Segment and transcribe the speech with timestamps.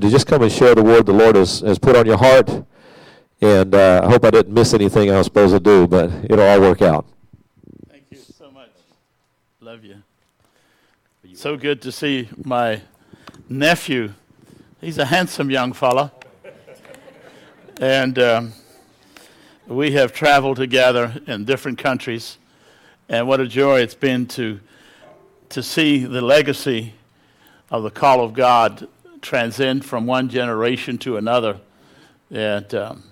[0.00, 2.64] to just come and share the word the Lord has, has put on your heart.
[3.40, 6.40] And uh, I hope I didn't miss anything I was supposed to do, but it'll
[6.40, 7.06] all work out.
[7.88, 8.70] Thank you so much.
[9.60, 10.02] Love you.
[11.34, 12.82] So good to see my
[13.48, 14.12] nephew.
[14.80, 16.12] He's a handsome young fella.
[17.80, 18.52] And um,
[19.66, 22.36] we have traveled together in different countries.
[23.08, 24.60] And what a joy it's been to,
[25.48, 26.92] to see the legacy
[27.70, 28.86] of the call of God
[29.20, 31.58] transcend from one generation to another.
[32.30, 33.02] And um,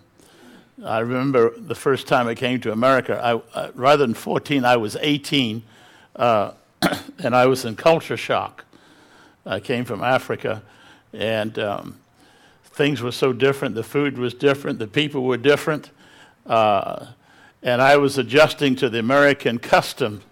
[0.84, 4.76] I remember the first time I came to America, I, uh, rather than 14, I
[4.76, 5.62] was 18,
[6.16, 6.52] uh,
[7.18, 8.64] and I was in culture shock.
[9.44, 10.62] I came from Africa,
[11.12, 12.00] and um,
[12.64, 13.74] things were so different.
[13.74, 15.90] The food was different, the people were different,
[16.46, 17.06] uh,
[17.62, 20.22] and I was adjusting to the American custom.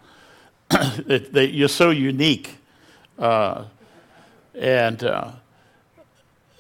[0.70, 2.56] that, that you're so unique.
[3.18, 3.65] Uh,
[4.54, 5.30] and uh,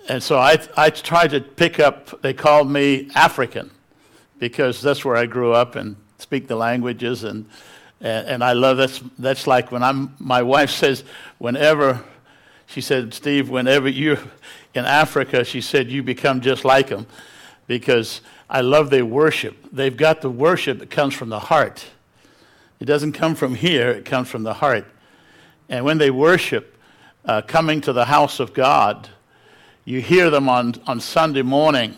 [0.08, 3.70] and so I, I tried to pick up, they called me African
[4.38, 7.24] because that's where I grew up and speak the languages.
[7.24, 7.46] And,
[8.00, 11.02] and, and I love that's, that's like when I'm, my wife says,
[11.38, 12.04] whenever,
[12.66, 14.18] she said, Steve, whenever you're
[14.74, 17.06] in Africa, she said, you become just like them
[17.66, 19.56] because I love their worship.
[19.72, 21.84] They've got the worship that comes from the heart.
[22.78, 24.86] It doesn't come from here, it comes from the heart.
[25.68, 26.76] And when they worship,
[27.24, 29.08] uh, coming to the house of God,
[29.86, 31.96] you hear them on, on Sunday morning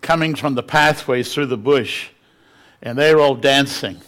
[0.00, 2.08] coming from the pathways through the bush,
[2.80, 4.00] and they're all dancing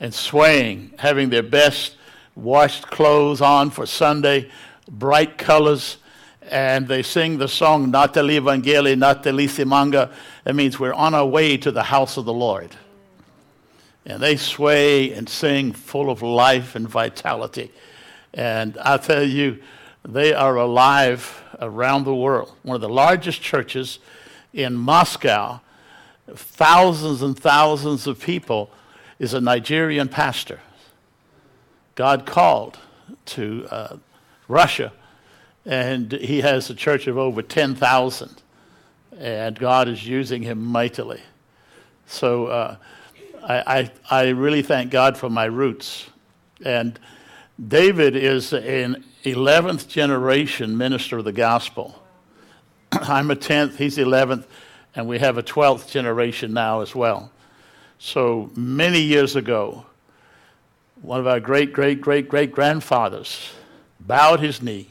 [0.00, 1.96] and swaying, having their best
[2.34, 4.50] washed clothes on for Sunday,
[4.88, 5.98] bright colors,
[6.42, 10.12] and they sing the song Natali Vangeli, Natali Simanga.
[10.42, 12.74] That means we're on our way to the house of the Lord.
[14.04, 17.70] And they sway and sing full of life and vitality.
[18.34, 19.60] And I tell you,
[20.02, 22.52] they are alive around the world.
[22.62, 23.98] One of the largest churches
[24.52, 25.60] in Moscow,
[26.26, 28.70] thousands and thousands of people,
[29.18, 30.60] is a Nigerian pastor.
[31.94, 32.78] God called
[33.26, 33.96] to uh,
[34.48, 34.92] Russia,
[35.66, 38.42] and he has a church of over 10,000,
[39.18, 41.20] and God is using him mightily.
[42.06, 42.76] So uh,
[43.42, 46.06] I, I, I really thank God for my roots.
[46.64, 46.98] And
[47.68, 52.02] David is an 11th generation minister of the gospel.
[52.92, 54.44] I'm a 10th, he's 11th,
[54.94, 57.30] and we have a 12th generation now as well.
[57.98, 59.84] So many years ago,
[61.02, 63.52] one of our great, great, great, great grandfathers
[64.00, 64.88] bowed his knee,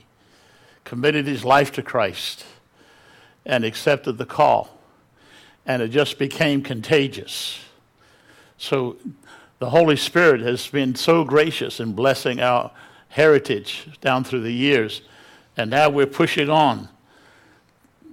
[0.84, 2.46] committed his life to Christ,
[3.46, 4.78] and accepted the call.
[5.66, 7.60] And it just became contagious.
[8.58, 8.98] So
[9.58, 12.72] the Holy Spirit has been so gracious in blessing our
[13.10, 15.02] heritage down through the years.
[15.58, 16.90] And now we're pushing on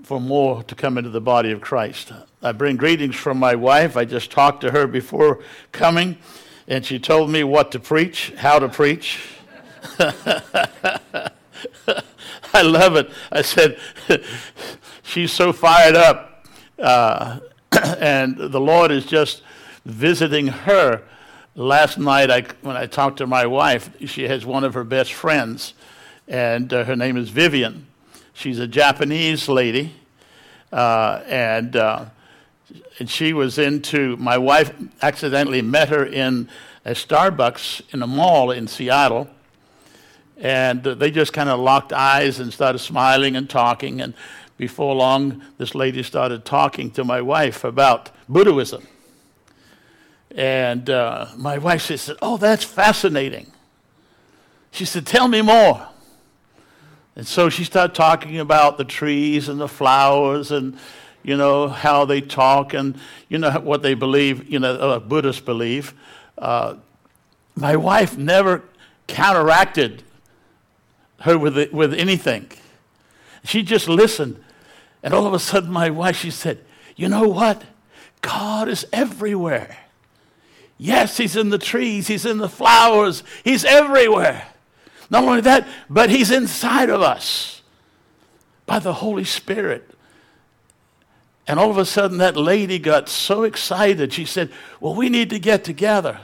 [0.02, 2.12] for more to come into the body of Christ.
[2.42, 3.96] I bring greetings from my wife.
[3.96, 5.40] I just talked to her before
[5.72, 6.18] coming,
[6.68, 9.20] and she told me what to preach, how to preach.
[9.98, 11.32] I
[12.62, 13.10] love it.
[13.32, 13.78] I said,
[15.02, 16.46] she's so fired up.
[16.78, 17.40] Uh,
[17.98, 19.42] and the Lord is just
[19.84, 21.02] visiting her
[21.56, 25.12] last night, I, when I talked to my wife, she has one of her best
[25.12, 25.74] friends,
[26.28, 27.86] and uh, her name is Vivian.
[28.34, 29.94] She's a Japanese lady,
[30.72, 32.04] uh, and uh,
[32.98, 34.16] and she was into.
[34.18, 36.48] My wife accidentally met her in
[36.84, 39.28] a Starbucks in a mall in Seattle,
[40.36, 44.02] and they just kind of locked eyes and started smiling and talking.
[44.02, 44.12] And
[44.58, 48.86] before long, this lady started talking to my wife about Buddhism.
[50.36, 53.50] And uh, my wife she said, Oh, that's fascinating.
[54.70, 55.88] She said, Tell me more.
[57.16, 60.78] And so she started talking about the trees and the flowers and,
[61.22, 62.98] you know, how they talk and,
[63.30, 65.94] you know, what they believe, you know, uh, Buddhists believe.
[66.36, 66.74] Uh,
[67.54, 68.62] my wife never
[69.06, 70.02] counteracted
[71.20, 72.50] her with, it, with anything.
[73.44, 74.44] She just listened.
[75.02, 76.62] And all of a sudden, my wife, she said,
[76.96, 77.62] You know what?
[78.20, 79.85] God is everywhere.
[80.78, 84.46] Yes, He's in the trees, He's in the flowers, He's everywhere.
[85.10, 87.62] Not only that, but He's inside of us
[88.66, 89.90] by the Holy Spirit.
[91.46, 94.12] And all of a sudden, that lady got so excited.
[94.12, 94.50] She said,
[94.80, 96.20] Well, we need to get together.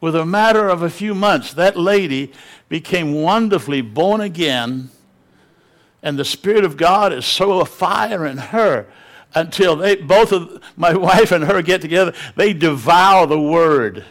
[0.00, 2.32] With a matter of a few months, that lady
[2.68, 4.90] became wonderfully born again,
[6.02, 8.86] and the Spirit of God is so afire in her
[9.34, 14.04] until they both of my wife and her get together they devour the word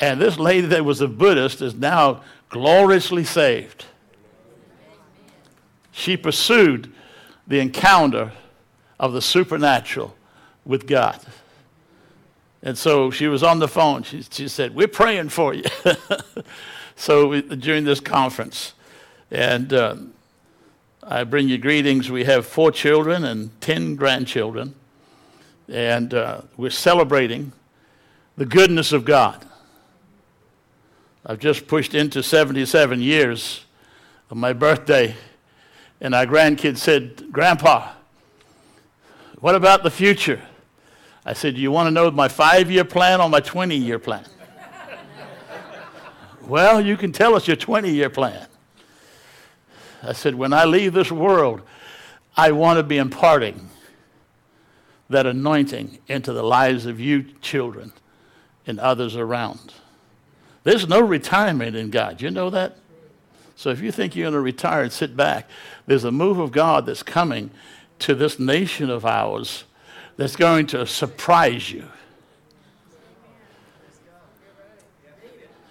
[0.00, 3.84] and this lady that was a buddhist is now gloriously saved
[5.92, 6.92] She pursued
[7.46, 8.32] the encounter
[8.98, 10.16] of the supernatural
[10.64, 11.20] with God.
[12.62, 14.02] And so she was on the phone.
[14.02, 15.64] She, she said, We're praying for you.
[16.96, 18.72] so we, during this conference,
[19.30, 19.96] and uh,
[21.06, 22.10] I bring you greetings.
[22.10, 24.74] We have four children and 10 grandchildren,
[25.68, 27.52] and uh, we're celebrating
[28.38, 29.44] the goodness of God.
[31.26, 33.66] I've just pushed into 77 years
[34.30, 35.14] of my birthday,
[36.00, 37.92] and our grandkids said, Grandpa,
[39.40, 40.40] what about the future?
[41.26, 43.98] I said, Do you want to know my five year plan or my 20 year
[43.98, 44.24] plan?
[46.42, 48.46] well, you can tell us your 20 year plan.
[50.04, 51.62] I said, When I leave this world,
[52.36, 53.68] I want to be imparting
[55.08, 57.92] that anointing into the lives of you children
[58.66, 59.74] and others around.
[60.64, 62.22] There's no retirement in God.
[62.22, 62.78] You know that?
[63.56, 65.48] So if you think you're going to retire and sit back,
[65.86, 67.50] there's a move of God that's coming
[68.00, 69.64] to this nation of ours
[70.16, 71.86] that's going to surprise you.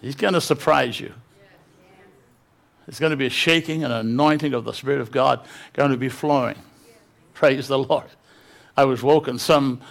[0.01, 1.13] He's going to surprise you.
[2.87, 5.97] It's going to be a shaking and anointing of the Spirit of God going to
[5.97, 6.57] be flowing.
[7.33, 8.09] Praise the Lord.
[8.75, 9.81] I was woken some,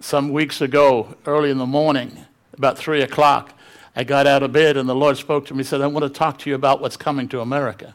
[0.00, 3.54] some weeks ago, early in the morning, about 3 o'clock.
[3.94, 6.04] I got out of bed and the Lord spoke to me and said, I want
[6.04, 7.94] to talk to you about what's coming to America.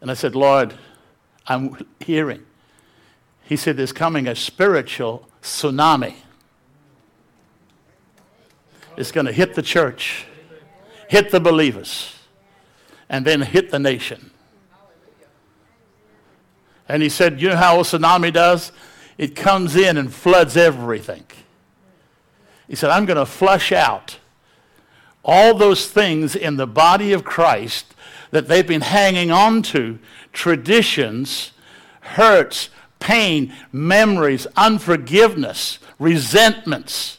[0.00, 0.74] And I said, Lord,
[1.46, 2.44] I'm hearing.
[3.42, 6.14] He said, There's coming a spiritual tsunami.
[8.96, 10.26] It's going to hit the church,
[11.08, 12.13] hit the believers,
[13.14, 14.32] and then hit the nation.
[16.88, 18.72] And he said, You know how a tsunami does?
[19.16, 21.22] It comes in and floods everything.
[22.66, 24.18] He said, I'm going to flush out
[25.24, 27.94] all those things in the body of Christ
[28.32, 30.00] that they've been hanging on to
[30.32, 31.52] traditions,
[32.00, 32.68] hurts,
[32.98, 37.18] pain, memories, unforgiveness, resentments.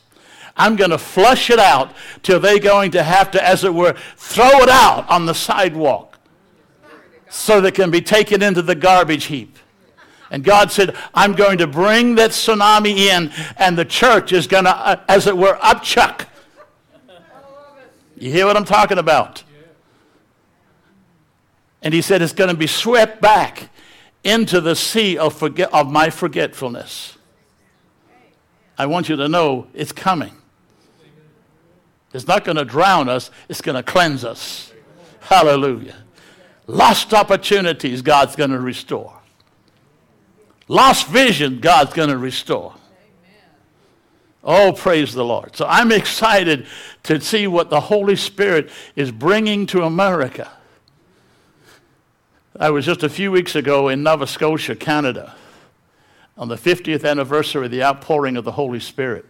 [0.58, 1.94] I'm going to flush it out
[2.24, 6.18] till they're going to have to, as it were, throw it out on the sidewalk
[7.30, 9.58] so that it can be taken into the garbage heap.
[10.32, 14.64] And God said, I'm going to bring that tsunami in, and the church is going
[14.64, 16.28] to, uh, as it were, upchuck.
[18.18, 19.44] You hear what I'm talking about?
[21.82, 23.70] And he said, it's going to be swept back
[24.24, 27.18] into the sea of, forget, of my forgetfulness.
[28.78, 30.34] I want you to know it's coming.
[32.16, 34.72] It's not going to drown us, it's going to cleanse us.
[35.20, 35.96] Hallelujah.
[36.66, 39.14] Lost opportunities, God's going to restore.
[40.70, 42.74] Lost vision, God's going to restore.
[44.46, 45.58] Oh, praise the Lord.
[45.58, 46.68] So I'm excited
[47.04, 50.50] to see what the Holy Spirit is bringing to America.
[52.58, 55.36] I was just a few weeks ago in Nova Scotia, Canada,
[56.38, 59.26] on the 50th anniversary of the outpouring of the Holy Spirit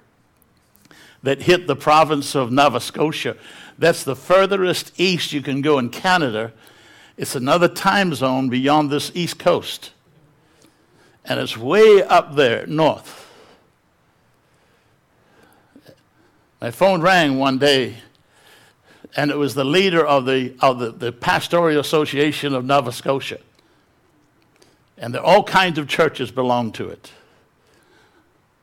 [1.25, 3.35] that hit the province of Nova Scotia.
[3.77, 6.53] That's the furthest east you can go in Canada.
[7.17, 9.91] It's another time zone beyond this east coast.
[11.25, 13.23] And it's way up there north.
[16.61, 17.97] My phone rang one day
[19.15, 23.39] and it was the leader of the, of the, the Pastoral Association of Nova Scotia.
[24.97, 27.11] And there, all kinds of churches belong to it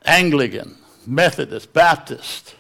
[0.05, 2.55] Anglican, Methodist, Baptist,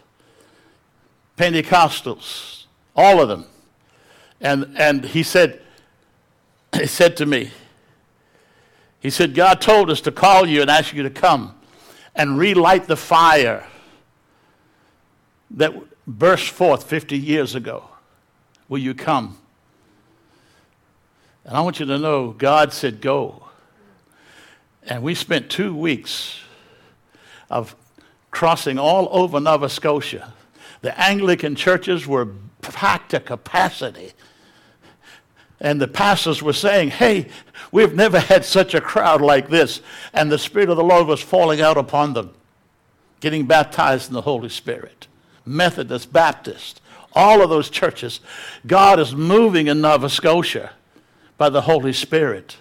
[1.37, 3.47] Pentecostals, all of them.
[4.41, 5.61] And, and he said,
[6.77, 7.51] he said to me,
[9.01, 11.55] he said, God told us to call you and ask you to come
[12.15, 13.67] and relight the fire
[15.51, 15.75] that
[16.07, 17.85] burst forth 50 years ago.
[18.69, 19.39] Will you come?
[21.45, 23.43] And I want you to know God said, Go.
[24.85, 26.41] And we spent two weeks
[27.51, 27.77] of
[28.33, 30.33] crossing all over Nova Scotia.
[30.81, 32.27] The Anglican churches were
[32.61, 34.12] packed to capacity.
[35.61, 37.29] And the pastors were saying, Hey,
[37.71, 39.81] we've never had such a crowd like this.
[40.12, 42.35] And the Spirit of the Lord was falling out upon them,
[43.21, 45.07] getting baptized in the Holy Spirit.
[45.45, 46.81] Methodist, Baptist,
[47.12, 48.21] all of those churches.
[48.67, 50.73] God is moving in Nova Scotia
[51.37, 52.57] by the Holy Spirit.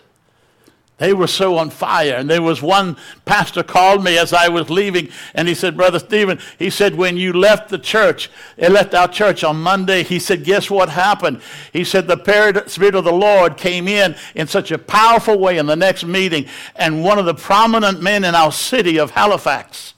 [1.01, 2.13] They were so on fire.
[2.13, 5.97] And there was one pastor called me as I was leaving, and he said, Brother
[5.97, 10.19] Stephen, he said, when you left the church, he left our church on Monday, he
[10.19, 11.41] said, guess what happened?
[11.73, 15.65] He said, the Spirit of the Lord came in in such a powerful way in
[15.65, 19.95] the next meeting, and one of the prominent men in our city of Halifax,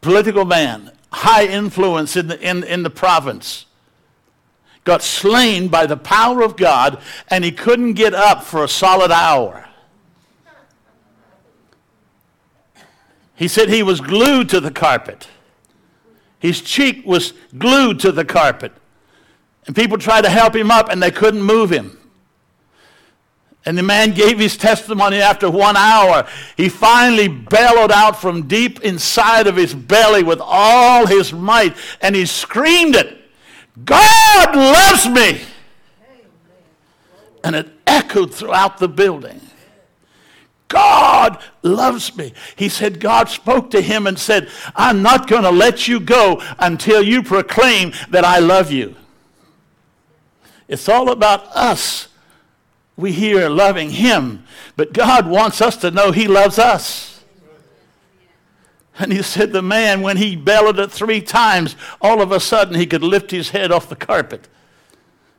[0.00, 3.66] political man, high influence in the, in, in the province,
[4.88, 9.10] got slain by the power of God, and he couldn't get up for a solid
[9.10, 9.68] hour.
[13.36, 15.28] He said he was glued to the carpet.
[16.38, 18.72] His cheek was glued to the carpet.
[19.66, 21.98] And people tried to help him up, and they couldn't move him.
[23.66, 26.26] And the man gave his testimony after one hour.
[26.56, 32.16] He finally bellowed out from deep inside of his belly with all his might, and
[32.16, 33.17] he screamed it
[33.84, 35.40] God loves me!
[37.44, 39.40] And it echoed throughout the building.
[40.68, 42.34] God loves me.
[42.56, 46.42] He said, God spoke to him and said, I'm not going to let you go
[46.58, 48.94] until you proclaim that I love you.
[50.68, 52.08] It's all about us.
[52.96, 54.44] We hear loving him,
[54.76, 57.17] but God wants us to know he loves us.
[58.98, 62.74] And he said, the man, when he bellowed it three times, all of a sudden
[62.74, 64.48] he could lift his head off the carpet.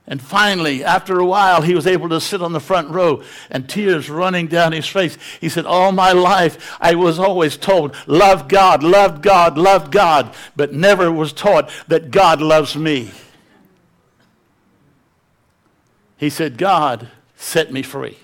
[0.06, 3.68] And finally, after a while, he was able to sit on the front row and
[3.68, 5.16] tears running down his face.
[5.40, 10.34] He said, All my life, I was always told, love God, love God, love God,
[10.56, 13.12] but never was taught that God loves me.
[16.16, 18.18] He said, God set me free.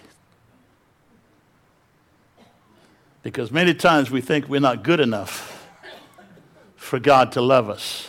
[3.26, 5.68] Because many times we think we're not good enough
[6.76, 8.06] for God to love us.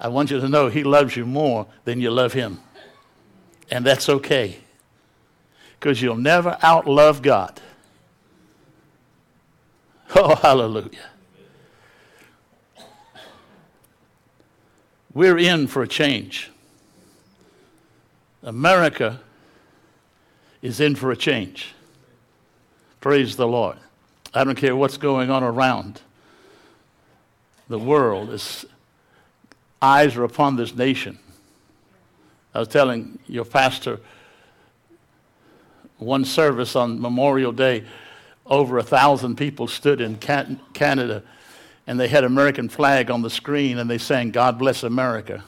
[0.00, 2.58] I want you to know He loves you more than you love Him.
[3.70, 4.60] And that's okay.
[5.78, 7.60] Because you'll never outlove God.
[10.14, 11.10] Oh, hallelujah.
[15.12, 16.50] We're in for a change.
[18.42, 19.20] America
[20.62, 21.74] is in for a change.
[23.02, 23.78] Praise the Lord.
[24.32, 26.00] I don't care what's going on around.
[27.68, 28.64] The world is
[29.82, 31.18] eyes are upon this nation.
[32.54, 33.98] I was telling your pastor
[35.98, 37.84] one service on Memorial Day,
[38.46, 41.24] over a thousand people stood in Canada
[41.88, 45.42] and they had American flag on the screen and they sang, God bless America.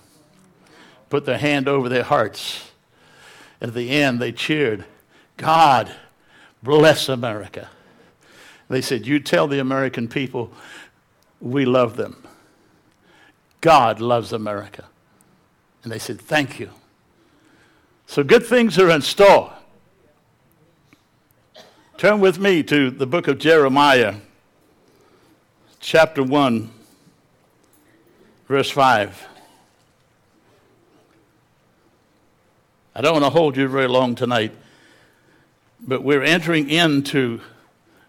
[1.09, 2.73] Put their hand over their hearts.
[3.61, 4.85] At the end, they cheered,
[5.37, 5.95] God
[6.65, 7.69] bless America.
[8.69, 10.51] They said, You tell the American people
[11.41, 12.27] we love them.
[13.61, 14.87] God loves America.
[15.83, 16.71] And they said, Thank you.
[18.07, 19.53] So good things are in store.
[21.97, 24.17] Turn with me to the book of Jeremiah,
[25.79, 26.71] chapter 1,
[28.49, 29.29] verse 5.
[32.97, 34.53] I don't want to hold you very long tonight,
[35.87, 37.41] but we're entering into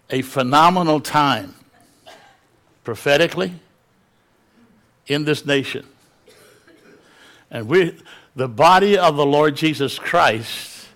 [0.10, 1.56] a phenomenal time
[2.84, 3.54] prophetically
[5.08, 5.86] in this nation.
[7.52, 7.98] And we,
[8.36, 10.88] the body of the Lord Jesus Christ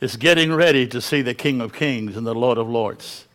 [0.00, 3.26] is getting ready to see the King of Kings and the Lord of Lords.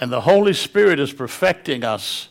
[0.00, 2.28] And the Holy Spirit is perfecting us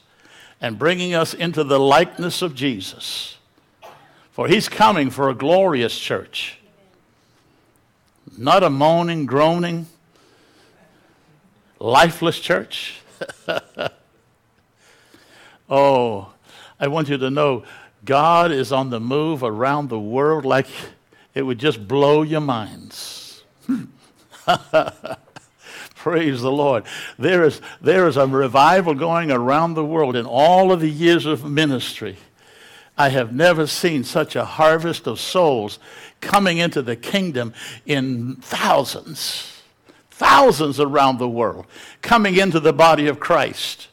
[0.60, 3.38] and bringing us into the likeness of Jesus.
[4.31, 6.60] For he's coming for a glorious church,
[8.38, 9.88] not a moaning, groaning,
[11.80, 13.02] lifeless church.
[15.72, 16.34] Oh,
[16.82, 17.64] I want you to know
[18.04, 20.68] God is on the move around the world like
[21.34, 23.44] it would just blow your minds.
[25.96, 26.84] Praise the Lord.
[27.18, 31.26] There is, there is a revival going around the world in all of the years
[31.26, 32.18] of ministry.
[32.98, 35.80] I have never seen such a harvest of souls
[36.20, 37.54] coming into the kingdom
[37.86, 39.62] in thousands,
[40.10, 41.66] thousands around the world,
[42.02, 43.88] coming into the body of Christ.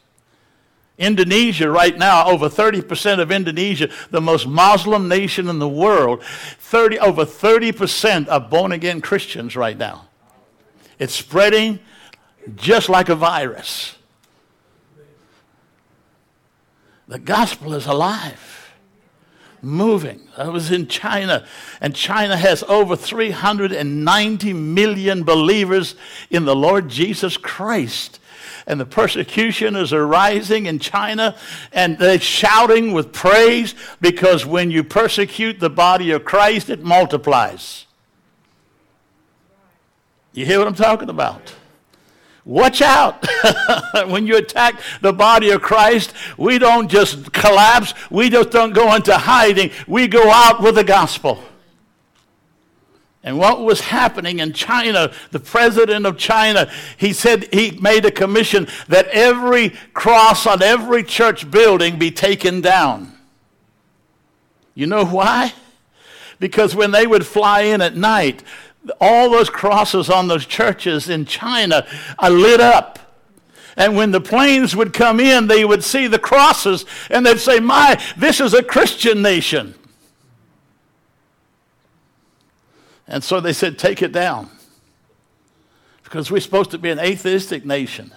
[0.99, 6.99] Indonesia, right now, over 30% of Indonesia, the most Muslim nation in the world, 30,
[6.99, 10.09] over 30% are born again Christians right now.
[10.99, 11.78] It's spreading
[12.57, 13.95] just like a virus.
[17.07, 18.57] The gospel is alive,
[19.62, 20.28] moving.
[20.36, 21.46] I was in China,
[21.80, 25.94] and China has over 390 million believers
[26.30, 28.20] in the Lord Jesus Christ
[28.68, 31.34] and the persecution is arising in China,
[31.72, 37.86] and they're shouting with praise because when you persecute the body of Christ, it multiplies.
[40.34, 41.54] You hear what I'm talking about?
[42.49, 43.26] Watch out.
[44.07, 48.95] when you attack the body of Christ, we don't just collapse, we just don't go
[48.95, 51.45] into hiding, we go out with the gospel.
[53.23, 58.11] And what was happening in China, the president of China, he said he made a
[58.11, 63.12] commission that every cross on every church building be taken down.
[64.75, 65.52] You know why?
[66.40, 68.43] Because when they would fly in at night,
[69.00, 71.87] all those crosses on those churches in China
[72.18, 72.99] are lit up.
[73.76, 77.61] And when the planes would come in, they would see the crosses and they'd say,
[77.61, 79.75] My, this is a Christian nation.
[83.07, 84.50] And so they said, Take it down.
[86.02, 88.12] Because we're supposed to be an atheistic nation.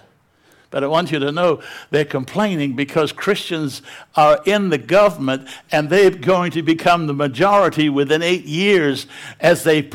[0.72, 3.82] But I want you to know they're complaining because Christians
[4.16, 9.06] are in the government and they're going to become the majority within eight years
[9.42, 9.88] as they,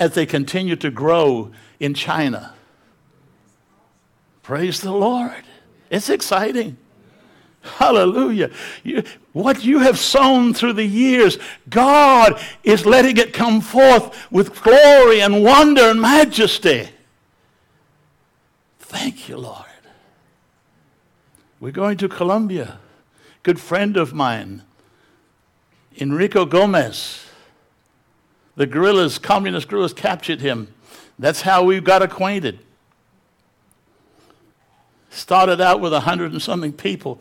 [0.00, 2.52] as they continue to grow in China.
[4.42, 5.44] Praise the Lord.
[5.88, 6.76] It's exciting.
[7.60, 8.50] Hallelujah.
[8.82, 14.60] You, what you have sown through the years, God is letting it come forth with
[14.62, 16.88] glory and wonder and majesty.
[18.80, 19.66] Thank you, Lord.
[21.62, 22.80] We're going to Colombia.
[23.44, 24.62] Good friend of mine,
[25.96, 27.24] Enrico Gomez.
[28.56, 30.74] The guerrillas, communist guerrillas, captured him.
[31.20, 32.58] That's how we got acquainted.
[35.10, 37.20] Started out with a hundred and something people,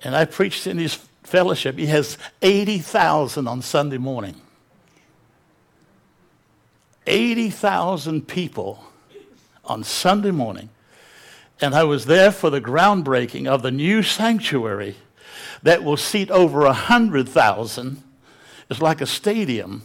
[0.00, 1.76] and I preached in his fellowship.
[1.76, 4.40] He has 80,000 on Sunday morning.
[7.04, 8.84] 80,000 people
[9.64, 10.68] on Sunday morning
[11.60, 14.96] and I was there for the groundbreaking of the new sanctuary
[15.62, 18.02] that will seat over a 100,000.
[18.68, 19.82] It's like a stadium.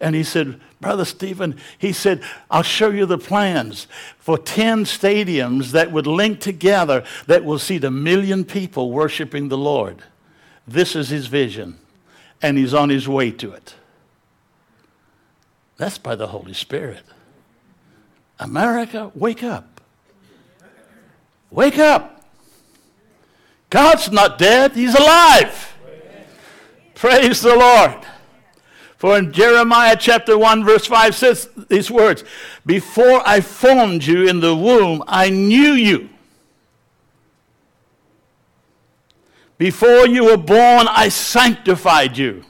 [0.00, 3.86] And he said, Brother Stephen, he said, I'll show you the plans
[4.18, 9.56] for 10 stadiums that would link together that will seat a million people worshiping the
[9.56, 10.02] Lord.
[10.66, 11.78] This is his vision,
[12.42, 13.74] and he's on his way to it.
[15.76, 17.02] That's by the Holy Spirit.
[18.38, 19.73] America, wake up.
[21.54, 22.20] Wake up.
[23.70, 25.76] God's not dead, He's alive.
[26.96, 28.04] Praise the Lord.
[28.96, 32.24] For in Jeremiah chapter 1, verse 5 says these words
[32.66, 36.08] Before I formed you in the womb, I knew you.
[39.56, 42.44] Before you were born, I sanctified you.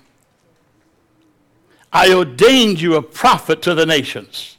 [1.92, 4.53] I ordained you a prophet to the nations.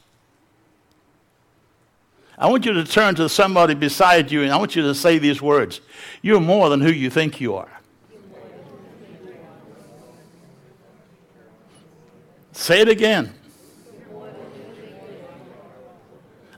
[2.38, 5.18] I want you to turn to somebody beside you and I want you to say
[5.18, 5.80] these words
[6.22, 7.70] You're more than who you think you are.
[12.52, 13.32] Say it again.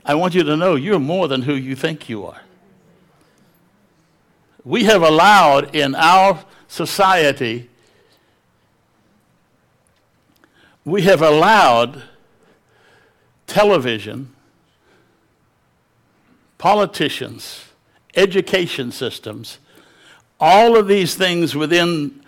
[0.05, 2.41] I want you to know you're more than who you think you are.
[4.63, 7.69] We have allowed in our society,
[10.83, 12.03] we have allowed
[13.45, 14.33] television
[16.59, 17.65] politicians,
[18.15, 19.57] education systems,
[20.39, 22.21] all of these things within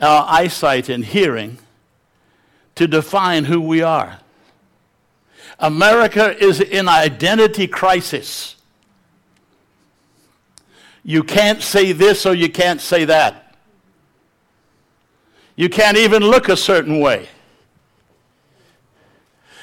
[0.00, 1.58] our eyesight and hearing
[2.74, 4.18] to define who we are.
[5.60, 8.56] America is in identity crisis.
[11.04, 13.54] You can't say this or you can't say that.
[15.54, 17.28] You can't even look a certain way.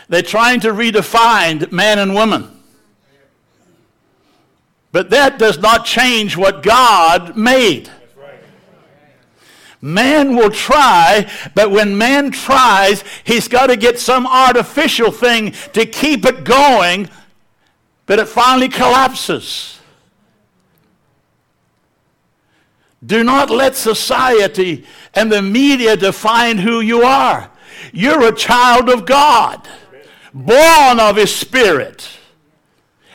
[0.08, 2.61] They're trying to redefine man and woman.
[4.92, 7.90] But that does not change what God made.
[9.84, 15.88] Man will try, but when man tries, he's got to get some artificial thing to
[15.88, 17.10] keep it going,
[18.06, 19.80] but it finally collapses.
[23.04, 27.50] Do not let society and the media define who you are.
[27.92, 29.68] You're a child of God,
[30.32, 32.08] born of His Spirit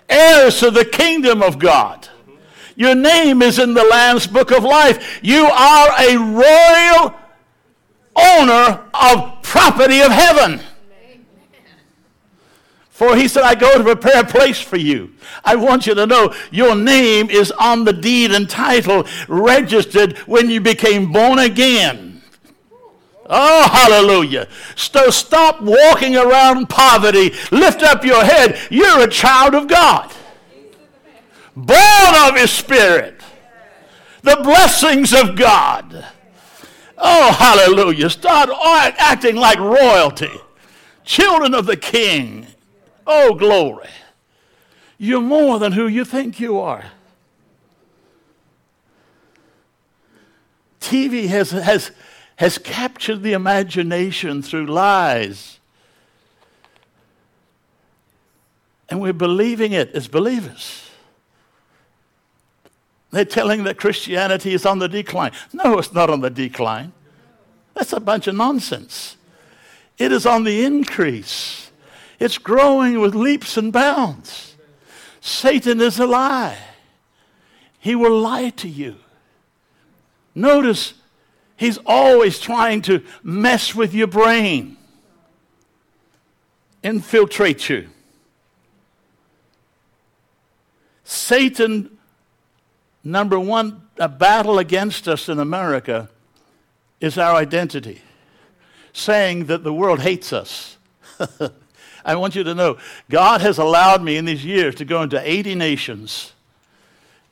[0.09, 2.09] heirs to the kingdom of God.
[2.77, 5.21] Your name is in the Lamb's book of life.
[5.23, 7.15] You are a royal
[8.15, 10.61] owner of property of heaven.
[12.91, 15.13] For he said, I go to prepare a place for you.
[15.45, 20.49] I want you to know your name is on the deed and title registered when
[20.49, 22.16] you became born again.
[23.29, 24.49] Oh, hallelujah.
[24.77, 27.33] So stop walking around poverty.
[27.51, 28.59] Lift up your head.
[28.71, 30.13] You're a child of God,
[31.55, 33.21] born of His Spirit.
[34.23, 36.05] The blessings of God.
[36.99, 38.11] Oh, hallelujah.
[38.11, 38.51] Start
[38.99, 40.33] acting like royalty.
[41.05, 42.47] Children of the King.
[43.07, 43.89] Oh, glory.
[44.99, 46.85] You're more than who you think you are.
[50.81, 51.91] TV has, has,
[52.37, 55.59] has captured the imagination through lies.
[58.89, 60.91] And we're believing it as believers.
[63.11, 65.33] They're telling that Christianity is on the decline.
[65.53, 66.93] No, it's not on the decline.
[67.75, 69.17] That's a bunch of nonsense.
[69.99, 71.71] It is on the increase,
[72.19, 74.55] it's growing with leaps and bounds.
[75.21, 76.59] Satan is a lie.
[77.79, 78.97] He will lie to you.
[80.35, 80.95] Notice,
[81.57, 84.77] he's always trying to mess with your brain,
[86.83, 87.89] infiltrate you.
[91.05, 91.97] Satan,
[93.05, 96.11] number one, a battle against us in America
[97.01, 98.03] is our identity,
[98.93, 100.77] saying that the world hates us.
[102.05, 102.79] I want you to know
[103.11, 106.33] God has allowed me in these years to go into 80 nations.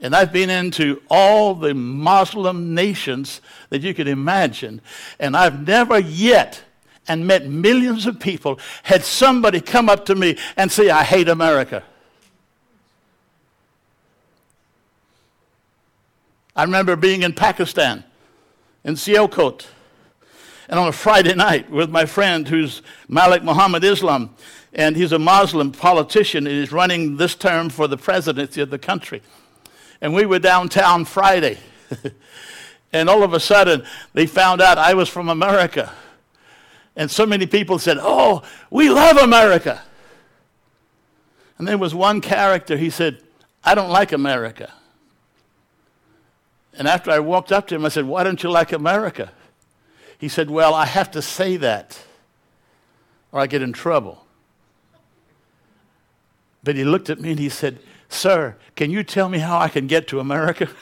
[0.01, 4.81] And I've been into all the Muslim nations that you could imagine.
[5.19, 6.63] And I've never yet,
[7.09, 11.29] and met millions of people, had somebody come up to me and say, I hate
[11.29, 11.83] America.
[16.57, 18.05] I remember being in Pakistan,
[18.85, 19.67] in Sialkot,
[20.69, 24.35] and on a Friday night with my friend who's Malik Muhammad Islam,
[24.73, 28.79] and he's a Muslim politician and he's running this term for the presidency of the
[28.79, 29.23] country.
[30.05, 31.57] And we were downtown Friday,
[32.93, 35.91] and all of a sudden they found out I was from America.
[36.95, 39.81] And so many people said, Oh, we love America.
[41.57, 43.23] And there was one character, he said,
[43.65, 44.75] I don't like America.
[46.75, 49.33] And after I walked up to him, I said, Why don't you like America?
[50.19, 51.99] He said, Well, I have to say that
[53.33, 54.27] or I get in trouble.
[56.63, 59.69] But he looked at me and he said, Sir, can you tell me how I
[59.69, 60.69] can get to America?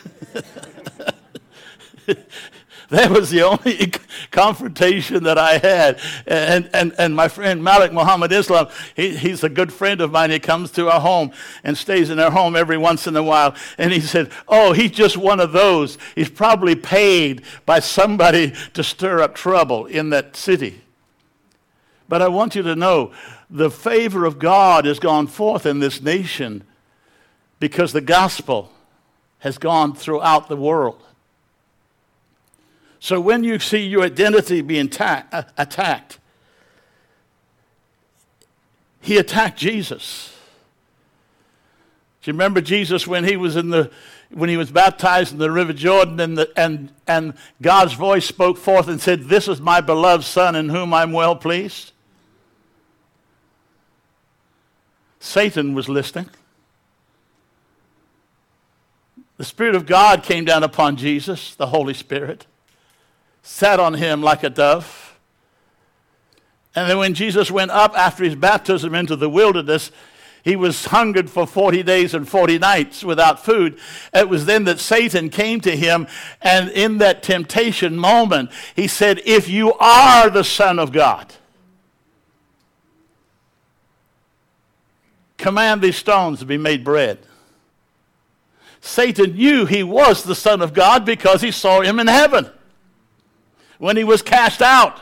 [2.93, 3.91] That was the only
[4.31, 5.99] confrontation that I had.
[6.27, 10.31] And, and, and my friend Malik Muhammad Islam, he, he's a good friend of mine.
[10.31, 11.33] He comes to our home
[11.65, 13.55] and stays in our home every once in a while.
[13.79, 15.97] And he said, Oh, he's just one of those.
[16.15, 20.83] He's probably paid by somebody to stir up trouble in that city.
[22.11, 23.13] But I want you to know
[23.49, 26.63] the favor of God has gone forth in this nation
[27.63, 28.73] because the gospel
[29.39, 31.01] has gone throughout the world.
[32.99, 36.19] So when you see your identity being ta- uh, attacked,
[39.01, 40.37] he attacked Jesus.
[42.23, 43.93] Do you remember Jesus when he was in the
[44.31, 48.59] when he was baptized in the river Jordan and, the, and, and God's voice spoke
[48.59, 51.93] forth and said, This is my beloved Son in whom I'm well pleased?
[55.21, 56.29] Satan was listening.
[59.43, 62.47] The Spirit of God came down upon Jesus, the Holy Spirit
[63.43, 65.19] sat on him like a dove.
[66.77, 69.91] And then when Jesus went up after his baptism into the wilderness,
[70.45, 73.81] he was hungered for 40 days and 40 nights without food.
[74.15, 76.07] It was then that Satan came to him,
[76.41, 81.35] and in that temptation moment, he said, If you are the Son of God,
[85.37, 87.27] command these stones to be made bread.
[88.83, 92.51] Satan knew he was the Son of God because he saw him in heaven
[93.79, 95.01] when he was cast out.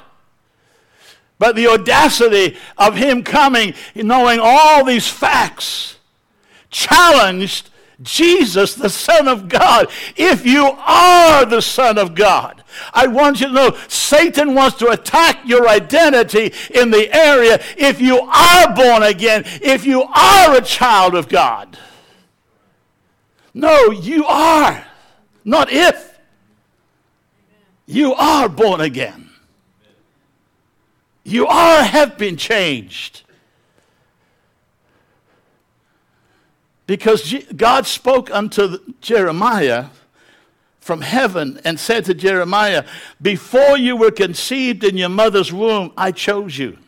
[1.38, 5.96] But the audacity of him coming, knowing all these facts,
[6.68, 7.70] challenged
[8.02, 9.88] Jesus, the Son of God.
[10.14, 12.62] If you are the Son of God,
[12.92, 17.98] I want you to know Satan wants to attack your identity in the area if
[17.98, 21.78] you are born again, if you are a child of God.
[23.54, 24.86] No, you are.
[25.44, 26.18] Not if.
[27.86, 29.30] You are born again.
[31.24, 33.22] You are have been changed.
[36.86, 39.86] Because God spoke unto Jeremiah
[40.80, 42.84] from heaven and said to Jeremiah,
[43.22, 46.78] Before you were conceived in your mother's womb, I chose you.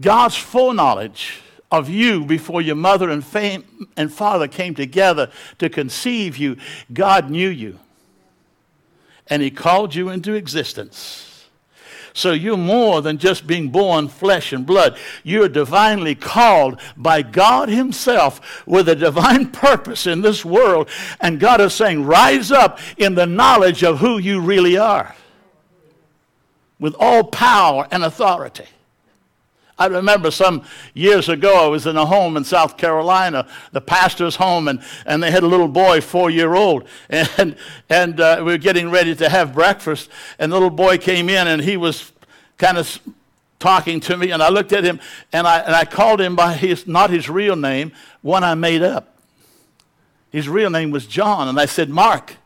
[0.00, 6.36] God's foreknowledge of you before your mother and, fam- and father came together to conceive
[6.36, 6.56] you,
[6.92, 7.78] God knew you.
[9.28, 11.26] And He called you into existence.
[12.12, 14.98] So you're more than just being born flesh and blood.
[15.22, 20.88] You're divinely called by God Himself with a divine purpose in this world.
[21.20, 25.14] And God is saying, rise up in the knowledge of who you really are
[26.80, 28.66] with all power and authority.
[29.80, 30.62] I remember some
[30.92, 35.22] years ago, I was in a home in South Carolina, the pastor's home, and, and
[35.22, 36.86] they had a little boy, four year old.
[37.38, 37.56] And,
[37.88, 41.46] and uh, we were getting ready to have breakfast, and the little boy came in,
[41.46, 42.12] and he was
[42.58, 43.00] kind of
[43.58, 45.00] talking to me, and I looked at him,
[45.32, 48.82] and I, and I called him by his, not his real name, one I made
[48.82, 49.16] up.
[50.30, 52.36] His real name was John, and I said, Mark.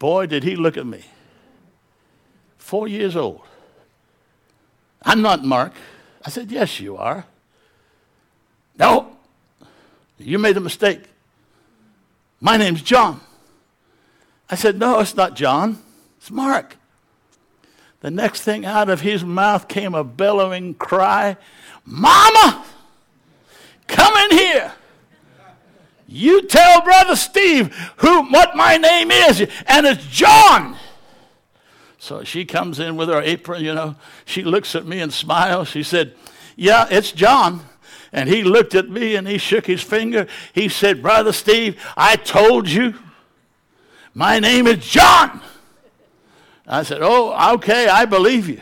[0.00, 1.04] Boy, did he look at me.
[2.58, 3.42] Four years old.
[5.04, 5.72] I'm not Mark.
[6.24, 7.26] I said, Yes, you are.
[8.78, 9.16] No,
[10.18, 11.02] you made a mistake.
[12.40, 13.20] My name's John.
[14.50, 15.78] I said, No, it's not John,
[16.18, 16.76] it's Mark.
[18.00, 21.36] The next thing out of his mouth came a bellowing cry
[21.84, 22.64] Mama,
[23.86, 24.72] come in here.
[26.06, 30.76] You tell Brother Steve who, what my name is, and it's John.
[32.04, 33.96] So she comes in with her apron, you know.
[34.26, 35.68] She looks at me and smiles.
[35.68, 36.14] She said,
[36.54, 37.64] Yeah, it's John.
[38.12, 40.26] And he looked at me and he shook his finger.
[40.52, 42.94] He said, Brother Steve, I told you.
[44.12, 45.40] My name is John.
[46.66, 48.60] I said, Oh, okay, I believe you.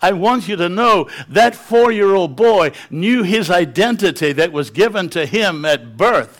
[0.00, 4.70] I want you to know that four year old boy knew his identity that was
[4.70, 6.37] given to him at birth.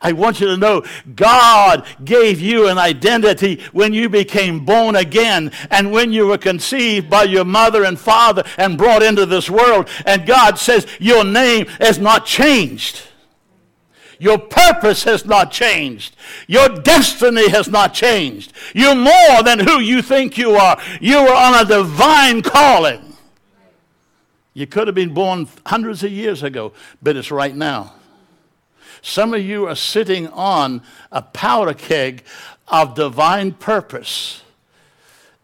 [0.00, 5.52] I want you to know God gave you an identity when you became born again
[5.70, 9.88] and when you were conceived by your mother and father and brought into this world.
[10.04, 13.02] And God says your name has not changed.
[14.18, 16.16] Your purpose has not changed.
[16.46, 18.52] Your destiny has not changed.
[18.74, 20.80] You're more than who you think you are.
[21.00, 23.14] You are on a divine calling.
[24.54, 26.72] You could have been born hundreds of years ago,
[27.02, 27.92] but it's right now.
[29.06, 32.24] Some of you are sitting on a powder keg
[32.66, 34.42] of divine purpose,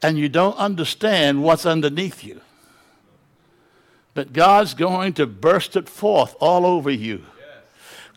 [0.02, 2.40] and you don't understand what's underneath you.
[4.14, 7.22] But God's going to burst it forth all over you.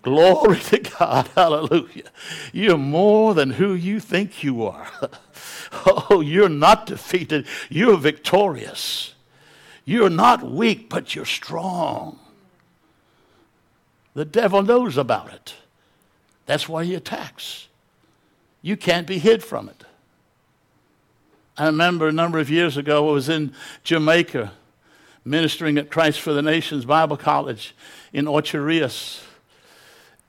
[0.02, 1.28] Glory to God.
[1.36, 2.10] Hallelujah.
[2.52, 4.88] You're more than who you think you are.
[5.86, 7.46] oh, you're not defeated.
[7.70, 9.14] You're victorious.
[9.86, 12.18] You're not weak, but you're strong.
[14.16, 15.54] The devil knows about it.
[16.48, 17.68] That's why he attacks.
[18.64, 19.84] You can't be hid from it.
[21.58, 24.52] I remember a number of years ago, I was in Jamaica
[25.24, 27.76] ministering at Christ for the Nations Bible College
[28.12, 29.22] in Ocho Rios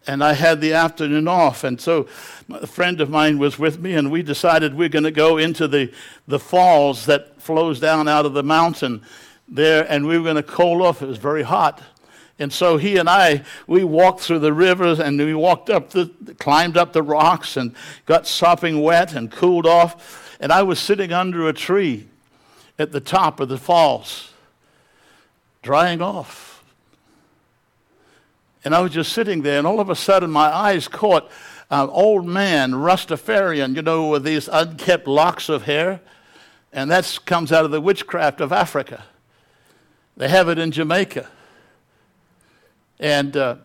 [0.07, 1.65] and I had the afternoon off.
[1.65, 2.07] And so
[2.49, 5.67] a friend of mine was with me, and we decided we're going to go into
[5.67, 5.93] the,
[6.27, 9.03] the falls that flows down out of the mountain
[9.49, 11.03] there, and we were going to cool off.
[11.03, 11.83] It was very hot.
[12.39, 16.07] And so he and I, we walked through the rivers and we walked up the,
[16.39, 20.37] climbed up the rocks and got sopping wet and cooled off.
[20.39, 22.09] And I was sitting under a tree
[22.79, 24.33] at the top of the falls,
[25.63, 26.63] drying off.
[28.65, 31.31] And I was just sitting there, and all of a sudden my eyes caught
[31.71, 36.01] an old man, Rastafarian, you know, with these unkept locks of hair.
[36.73, 39.05] And that comes out of the witchcraft of Africa.
[40.17, 41.31] They have it in Jamaica.
[42.99, 43.57] And uh,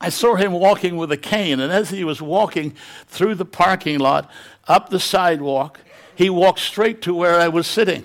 [0.00, 2.74] I saw him walking with a cane, and as he was walking
[3.06, 4.30] through the parking lot,
[4.66, 5.80] up the sidewalk,
[6.14, 8.04] he walked straight to where I was sitting.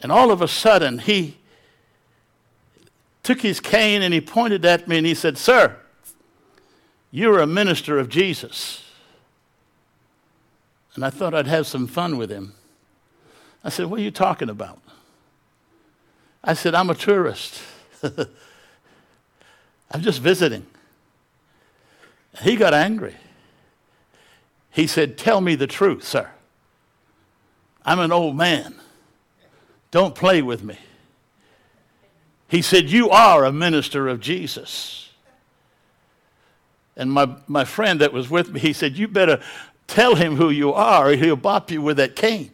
[0.00, 1.38] And all of a sudden, he
[3.22, 5.76] took his cane and he pointed at me and he said, Sir,
[7.10, 8.84] you're a minister of Jesus.
[10.94, 12.54] And I thought I'd have some fun with him.
[13.62, 14.80] I said, What are you talking about?
[16.42, 17.60] I said, I'm a tourist.
[19.90, 20.66] I'm just visiting.
[22.42, 23.16] He got angry.
[24.70, 26.30] He said, Tell me the truth, sir.
[27.84, 28.74] I'm an old man.
[29.90, 30.78] Don't play with me.
[32.48, 35.10] He said, You are a minister of Jesus.
[36.96, 39.40] And my, my friend that was with me, he said, You better
[39.86, 42.50] tell him who you are, or he'll bop you with that cane.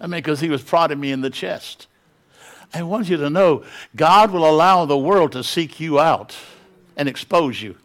[0.00, 1.86] I mean, because he was prodding me in the chest.
[2.74, 6.36] I want you to know God will allow the world to seek you out
[6.96, 7.76] and expose you.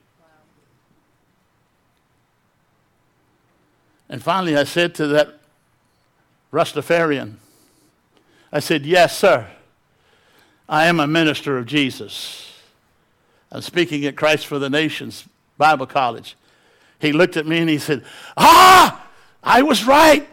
[4.09, 5.39] And finally, I said to that
[6.51, 7.35] Rastafarian,
[8.51, 9.47] I said, Yes, sir.
[10.67, 12.51] I am a minister of Jesus.
[13.51, 15.25] I'm speaking at Christ for the Nations
[15.57, 16.35] Bible College.
[16.99, 18.03] He looked at me and he said,
[18.37, 19.07] Ah,
[19.43, 20.27] I was right.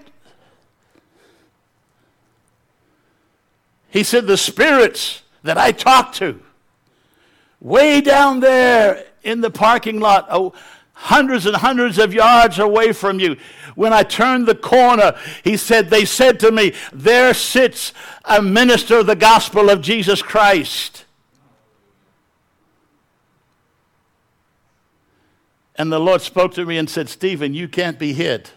[3.97, 6.39] He said, The spirits that I talked to,
[7.61, 10.53] way down there in the parking lot, oh,
[10.93, 13.39] hundreds and hundreds of yards away from you.
[13.75, 17.95] When I turned the corner, he said, They said to me, There sits
[18.27, 21.07] a minister of the gospel of Jesus Christ.
[25.75, 28.51] And the Lord spoke to me and said, Stephen, you can't be hid.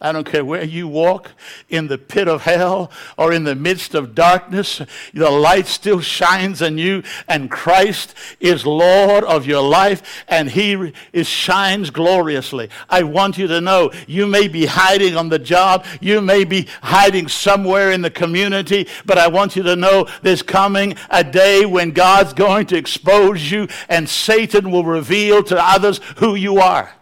[0.00, 1.32] I don't care where you walk
[1.68, 4.80] in the pit of hell or in the midst of darkness,
[5.12, 10.92] the light still shines in you, and Christ is Lord of your life, and He
[11.12, 12.70] is, shines gloriously.
[12.88, 16.68] I want you to know you may be hiding on the job, you may be
[16.80, 21.66] hiding somewhere in the community, but I want you to know there's coming a day
[21.66, 26.92] when God's going to expose you, and Satan will reveal to others who you are.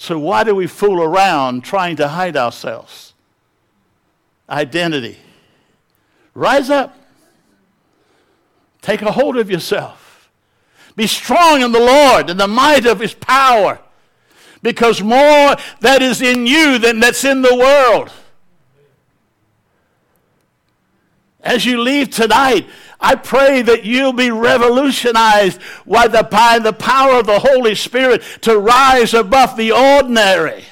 [0.00, 3.14] So, why do we fool around trying to hide ourselves?
[4.48, 5.18] Identity.
[6.34, 6.96] Rise up.
[8.80, 10.30] Take a hold of yourself.
[10.94, 13.80] Be strong in the Lord and the might of his power.
[14.62, 18.12] Because more that is in you than that's in the world.
[21.40, 22.66] As you leave tonight,
[23.00, 28.22] I pray that you'll be revolutionized by the, by the power of the Holy Spirit
[28.42, 30.64] to rise above the ordinary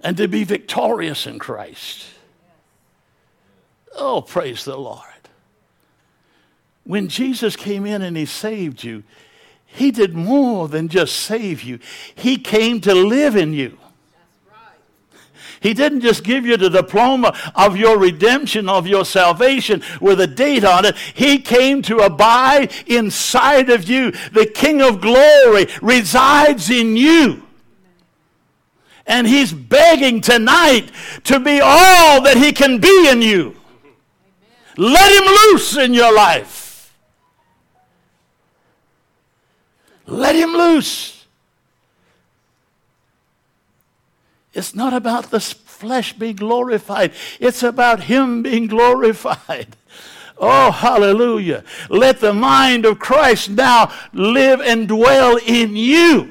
[0.00, 2.04] and to be victorious in Christ.
[3.96, 5.02] Oh, praise the Lord.
[6.84, 9.02] When Jesus came in and he saved you,
[9.64, 11.80] he did more than just save you,
[12.14, 13.78] he came to live in you.
[15.66, 20.26] He didn't just give you the diploma of your redemption, of your salvation with a
[20.28, 20.96] date on it.
[20.96, 24.12] He came to abide inside of you.
[24.30, 27.42] The King of glory resides in you.
[29.08, 30.92] And he's begging tonight
[31.24, 33.56] to be all that he can be in you.
[34.76, 36.94] Let him loose in your life.
[40.06, 41.15] Let him loose.
[44.56, 49.76] It's not about the flesh being glorified, it's about Him being glorified.
[50.38, 51.64] Oh, hallelujah.
[51.88, 56.30] Let the mind of Christ now live and dwell in you.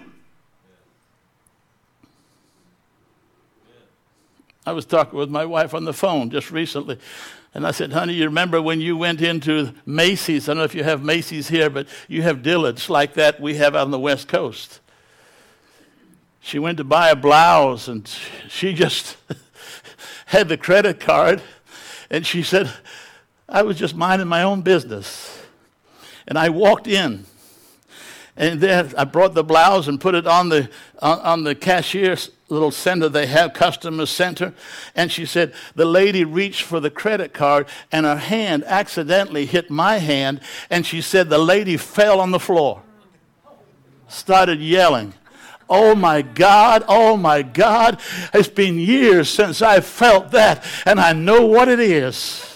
[4.63, 6.99] I was talking with my wife on the phone just recently.
[7.55, 10.47] And I said, honey, you remember when you went into Macy's?
[10.47, 13.55] I don't know if you have Macy's here, but you have Dillard's like that we
[13.55, 14.81] have on the West Coast
[16.45, 18.08] she went to buy a blouse and
[18.47, 19.17] she just
[20.27, 21.41] had the credit card
[22.12, 22.71] and she said,
[23.49, 25.41] I was just minding my own business.
[26.27, 27.25] And I walked in
[28.38, 32.29] and then I brought the blouse and put it on the, on, on the cashier's
[32.47, 34.53] little center they have, customer center.
[34.93, 39.71] And she said, the lady reached for the credit card and her hand accidentally hit
[39.71, 40.41] my hand.
[40.69, 42.84] And she said, the lady fell on the floor,
[44.08, 45.15] started yelling.
[45.69, 47.99] Oh my God, oh my God.
[48.34, 52.51] It's been years since I felt that, and I know what it is.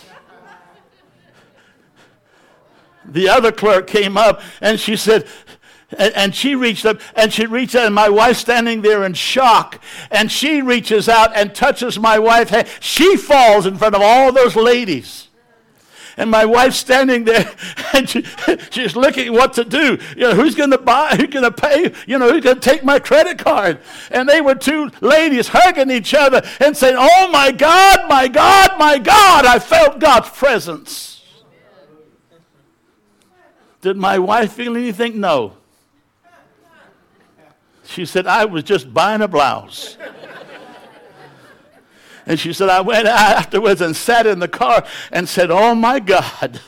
[3.05, 5.25] The other clerk came up and she said,
[5.97, 9.81] and, she reached up and she reached out, and my wife standing there in shock.
[10.11, 12.67] And she reaches out and touches my wife's hand.
[12.79, 15.28] She falls in front of all those ladies
[16.19, 17.49] and my wife's standing there
[17.93, 18.23] and she,
[18.69, 19.97] she's looking what to do.
[20.15, 22.61] You know, who's going to buy, who's going to pay, you know, who's going to
[22.61, 23.79] take my credit card?
[24.11, 28.77] And they were two ladies hugging each other and saying, Oh my God, my God,
[28.77, 31.23] my God, I felt God's presence.
[33.81, 35.21] Did my wife feel anything?
[35.21, 35.53] No.
[37.85, 39.97] She said, I was just buying a blouse.
[42.25, 45.75] And she said, I went out afterwards and sat in the car and said, Oh
[45.75, 46.59] my God,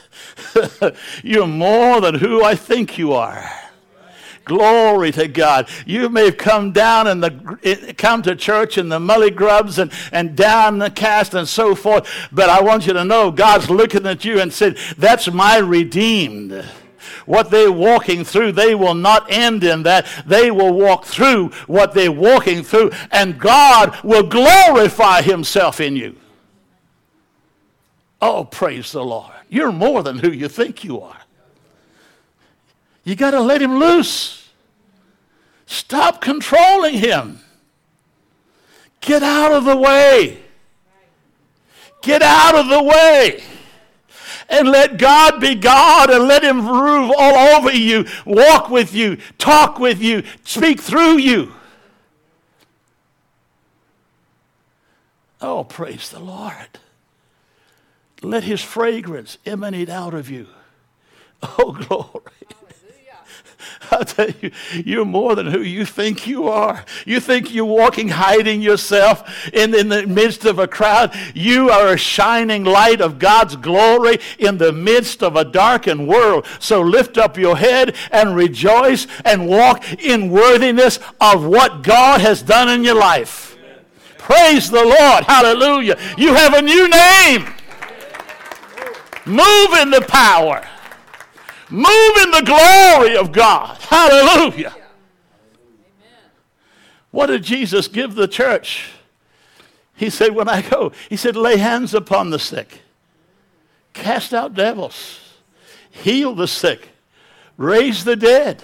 [1.22, 3.50] you're more than who I think you are.
[4.44, 5.68] Glory to God.
[5.86, 9.92] You may have come down and the come to church in the mully grubs and,
[10.10, 12.08] and down the cast and so forth.
[12.32, 16.64] But I want you to know God's looking at you and said, That's my redeemed
[17.26, 20.06] what they're walking through, they will not end in that.
[20.26, 26.16] They will walk through what they're walking through, and God will glorify Himself in you.
[28.20, 29.32] Oh, praise the Lord.
[29.48, 31.18] You're more than who you think you are.
[33.04, 34.48] You got to let Him loose.
[35.66, 37.40] Stop controlling Him.
[39.00, 40.40] Get out of the way.
[42.02, 43.42] Get out of the way
[44.48, 49.16] and let God be God and let Him rule all over you, walk with you,
[49.38, 51.52] talk with you, speak through you.
[55.40, 56.78] Oh, praise the Lord.
[58.22, 60.48] Let His fragrance emanate out of you.
[61.58, 62.41] Oh, glory.
[64.00, 66.84] I tell you, you're more than who you think you are.
[67.04, 71.14] You think you're walking, hiding yourself in, in the midst of a crowd.
[71.34, 76.46] You are a shining light of God's glory in the midst of a darkened world.
[76.58, 82.40] So lift up your head and rejoice and walk in worthiness of what God has
[82.40, 83.58] done in your life.
[83.58, 83.84] Amen.
[84.16, 85.24] Praise the Lord.
[85.24, 85.98] Hallelujah.
[86.16, 87.46] You have a new name.
[89.26, 90.66] Move in the power
[91.72, 93.78] Move in the glory of God.
[93.80, 94.74] Hallelujah.
[97.10, 98.90] What did Jesus give the church?
[99.94, 102.82] He said, When I go, he said, lay hands upon the sick,
[103.94, 105.20] cast out devils,
[105.90, 106.90] heal the sick,
[107.56, 108.62] raise the dead.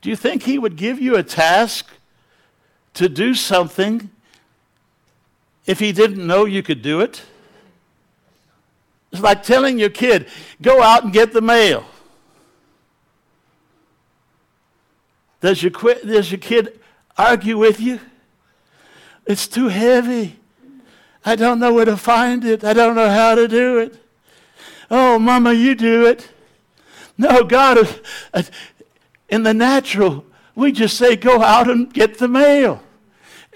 [0.00, 1.90] Do you think he would give you a task
[2.94, 4.08] to do something
[5.66, 7.22] if he didn't know you could do it?
[9.18, 10.28] It's like telling your kid,
[10.62, 11.84] go out and get the mail.
[15.40, 16.78] Does your, does your kid
[17.16, 17.98] argue with you?
[19.26, 20.38] It's too heavy.
[21.24, 22.62] I don't know where to find it.
[22.62, 24.00] I don't know how to do it.
[24.88, 26.30] Oh, Mama, you do it.
[27.18, 28.00] No, God,
[28.32, 28.44] uh,
[29.28, 32.80] in the natural, we just say, go out and get the mail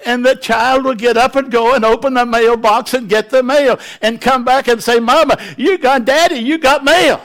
[0.05, 3.43] and the child will get up and go and open the mailbox and get the
[3.43, 7.21] mail and come back and say, Mama, you got daddy, you got mail.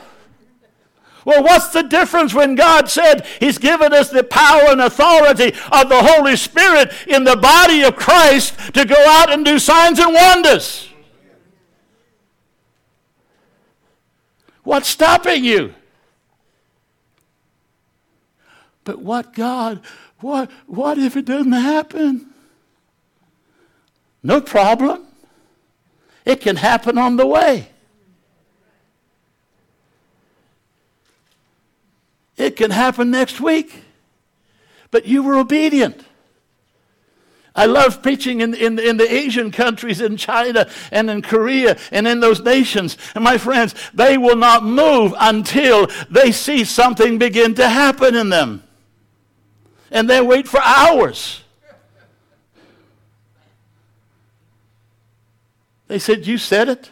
[1.26, 5.90] Well, what's the difference when God said He's given us the power and authority of
[5.90, 10.14] the Holy Spirit in the body of Christ to go out and do signs and
[10.14, 10.88] wonders?
[14.64, 15.74] What's stopping you?
[18.86, 19.82] But what God,
[20.22, 22.34] what, what if it doesn't happen?
[24.28, 25.08] No problem.
[26.26, 27.70] It can happen on the way.
[32.36, 33.86] It can happen next week.
[34.92, 36.04] But you were obedient.
[37.56, 42.06] I love preaching in, in, in, the Asian countries, in China and in Korea and
[42.06, 42.98] in those nations.
[43.16, 48.28] And my friends, they will not move until they see something begin to happen in
[48.28, 48.62] them.
[49.90, 51.44] And they wait for hours.
[55.88, 56.92] They said, You said it.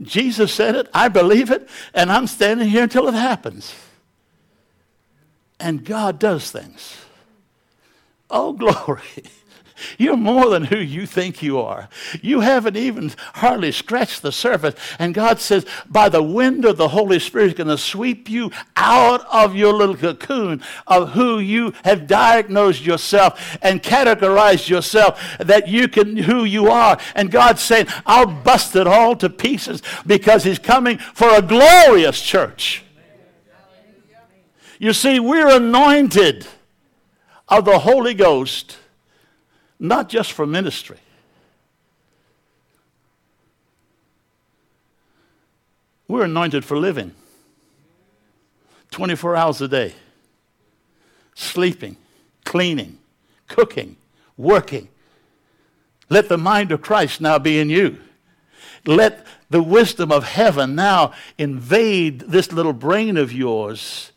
[0.00, 0.88] Jesus said it.
[0.92, 1.68] I believe it.
[1.94, 3.74] And I'm standing here until it happens.
[5.58, 6.96] And God does things.
[8.30, 9.00] Oh, glory.
[9.98, 11.88] You're more than who you think you are.
[12.22, 14.74] You haven't even hardly scratched the surface.
[14.98, 18.50] And God says, by the wind of the Holy Spirit, is going to sweep you
[18.76, 25.68] out of your little cocoon of who you have diagnosed yourself and categorized yourself that
[25.68, 26.98] you can, who you are.
[27.14, 32.20] And God's saying, I'll bust it all to pieces because He's coming for a glorious
[32.20, 32.82] church.
[34.78, 36.46] You see, we're anointed
[37.48, 38.78] of the Holy Ghost
[39.78, 40.98] not just for ministry.
[46.08, 47.12] We're anointed for living
[48.92, 49.92] 24 hours a day,
[51.34, 51.96] sleeping,
[52.44, 52.98] cleaning,
[53.48, 53.96] cooking,
[54.36, 54.88] working.
[56.08, 57.98] Let the mind of Christ now be in you.
[58.84, 64.12] Let the wisdom of heaven now invade this little brain of yours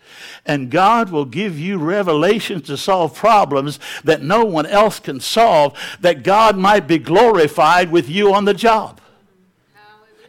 [0.46, 5.78] and God will give you revelations to solve problems that no one else can solve,
[6.00, 9.02] that God might be glorified with you on the job.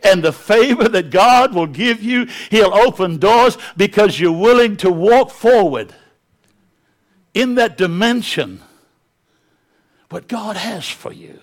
[0.03, 4.91] And the favor that God will give you, He'll open doors because you're willing to
[4.91, 5.95] walk forward
[7.35, 8.61] in that dimension
[10.09, 11.39] what God has for you.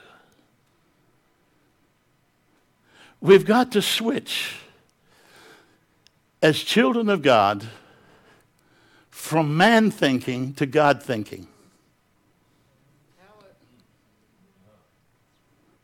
[3.22, 4.58] We've got to switch
[6.42, 7.68] as children of God
[9.28, 11.48] from man thinking to God thinking.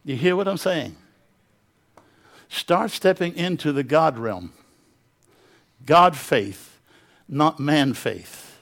[0.05, 0.95] You hear what I'm saying?
[2.47, 4.53] Start stepping into the God realm.
[5.85, 6.79] God faith,
[7.27, 8.57] not man faith.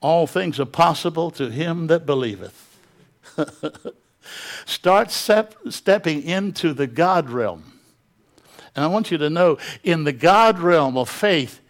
[0.00, 2.78] All things are possible to him that believeth.
[4.66, 7.72] Start step, stepping into the God realm.
[8.76, 11.60] And I want you to know in the God realm of faith,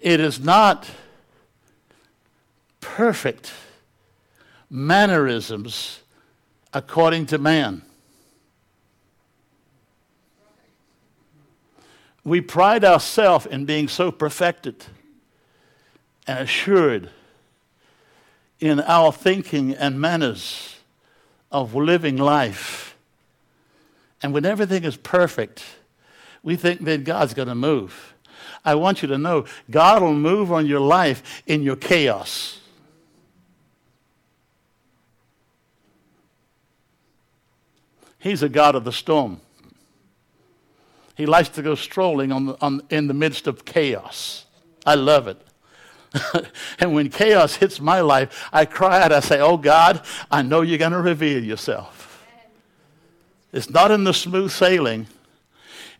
[0.00, 0.88] it is not
[2.84, 3.50] perfect
[4.68, 6.00] mannerisms
[6.72, 7.82] according to man.
[12.24, 14.84] We pride ourselves in being so perfected
[16.26, 17.10] and assured
[18.60, 20.76] in our thinking and manners
[21.50, 22.96] of living life.
[24.22, 25.64] And when everything is perfect,
[26.42, 28.14] we think that God's going to move.
[28.64, 32.60] I want you to know God will move on your life in your chaos.
[38.24, 39.42] He's a God of the storm.
[41.14, 44.46] He likes to go strolling on on, in the midst of chaos.
[44.86, 45.46] I love it.
[46.80, 50.00] and when chaos hits my life, I cry out, I say, Oh God,
[50.30, 52.24] I know you're going to reveal yourself.
[53.52, 55.06] It's not in the smooth sailing,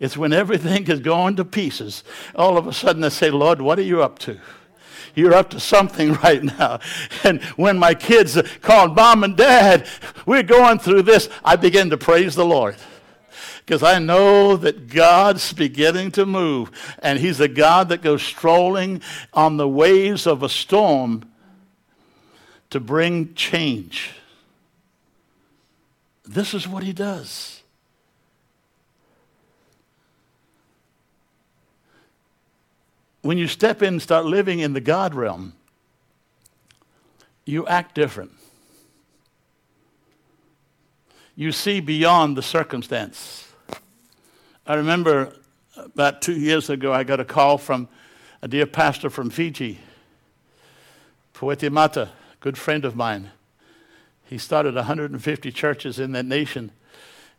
[0.00, 2.04] it's when everything is going to pieces.
[2.34, 4.40] All of a sudden, I say, Lord, what are you up to?
[5.14, 6.80] You're up to something right now.
[7.22, 9.86] And when my kids called mom and dad,
[10.26, 12.76] we're going through this, I begin to praise the Lord
[13.64, 19.00] because I know that God's beginning to move, and He's a God that goes strolling
[19.32, 21.24] on the waves of a storm
[22.68, 24.10] to bring change.
[26.24, 27.62] This is what He does.
[33.24, 35.54] When you step in and start living in the God realm,
[37.46, 38.32] you act different.
[41.34, 43.50] You see beyond the circumstance.
[44.66, 45.32] I remember
[45.74, 47.88] about two years ago, I got a call from
[48.42, 49.78] a dear pastor from Fiji,
[51.32, 52.10] Poeti Mata,
[52.40, 53.30] good friend of mine.
[54.26, 56.72] He started 150 churches in that nation,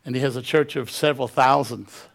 [0.03, 2.07] and he has a church of several thousands.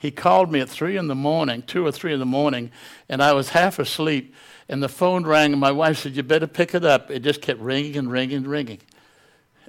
[0.00, 2.70] He called me at three in the morning, two or three in the morning,
[3.10, 4.34] and I was half asleep.
[4.66, 7.10] And the phone rang, and my wife said, You better pick it up.
[7.10, 8.78] It just kept ringing and ringing and ringing.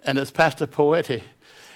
[0.05, 1.21] And it's Pastor Poeti.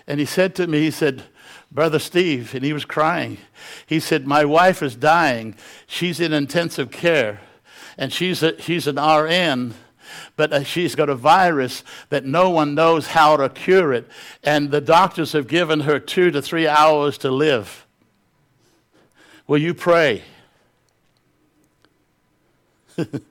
[0.08, 1.24] And he said to me, He said,
[1.70, 3.40] Brother Steve, and he was crying.
[3.86, 5.56] He said, My wife is dying.
[5.86, 7.42] She's in intensive care,
[7.98, 9.74] and she's, a, she's an RN,
[10.38, 14.08] but uh, she's got a virus that no one knows how to cure it,
[14.44, 17.85] and the doctors have given her two to three hours to live.
[19.48, 20.24] Will you pray?
[22.98, 23.22] and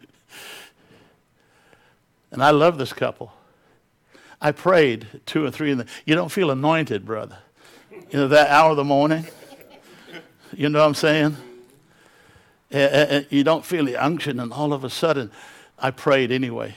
[2.33, 3.33] I love this couple.
[4.41, 5.87] I prayed two or three in the.
[6.05, 7.39] You don't feel anointed, brother
[8.15, 9.27] you know, that hour of the morning.
[10.53, 11.37] You know what I'm saying?
[12.71, 15.33] Eh, eh, eh, you don't feel the unction, and all of a sudden,
[15.81, 16.77] I prayed anyway.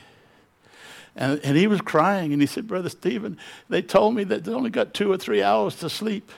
[1.16, 3.38] And, and he was crying, and he said, Brother Stephen,
[3.70, 6.32] they told me that they only got two or three hours to sleep.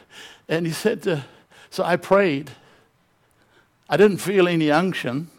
[0.50, 1.24] And he said, to,
[1.70, 2.52] So I prayed.
[3.90, 5.30] I didn't feel any unction,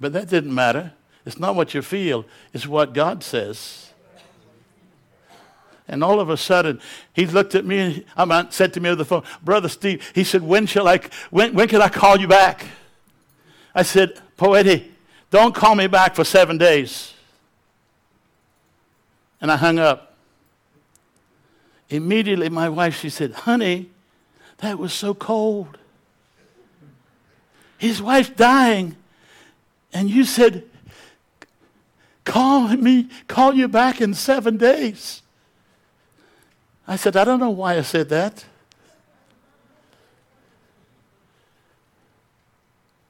[0.00, 0.92] but that didn't matter.
[1.24, 3.90] It's not what you feel, it's what God says.
[5.88, 6.80] And all of a sudden,
[7.12, 10.42] he looked at me and said to me over the phone, Brother Steve, he said,
[10.42, 12.66] When shall I when, when can I call you back?
[13.74, 14.88] I said, Poeti,
[15.30, 17.14] don't call me back for seven days.
[19.40, 20.14] And I hung up.
[21.88, 23.90] Immediately my wife, she said, Honey,
[24.58, 25.78] that was so cold.
[27.82, 28.94] His wife's dying.
[29.92, 30.62] And you said,
[32.24, 35.20] Call me, call you back in seven days.
[36.86, 38.44] I said, I don't know why I said that.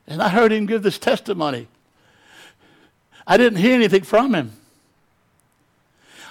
[0.07, 1.69] And I heard him give this testimony.
[3.27, 4.53] I didn't hear anything from him.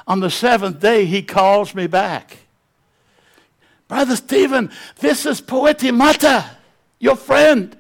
[0.07, 2.39] On the seventh day, he calls me back.
[3.87, 6.57] Brother Stephen, this is Poeti Mata,
[6.97, 7.77] your friend.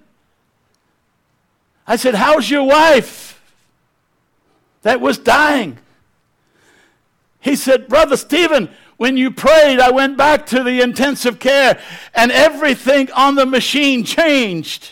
[1.87, 3.41] I said, How's your wife?
[4.83, 5.77] That was dying.
[7.39, 11.81] He said, Brother Stephen, when you prayed, I went back to the intensive care
[12.13, 14.91] and everything on the machine changed.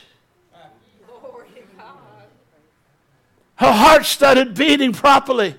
[3.55, 5.53] Her heart started beating properly.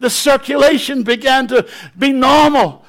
[0.00, 2.84] The circulation began to be normal.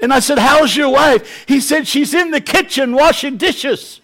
[0.00, 1.44] And I said, How's your wife?
[1.46, 4.00] He said, She's in the kitchen washing dishes.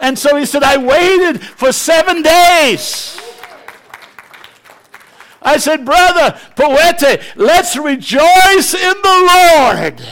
[0.00, 3.20] And so he said, I waited for seven days.
[5.42, 10.02] I said, Brother Poeti, let's rejoice in the Lord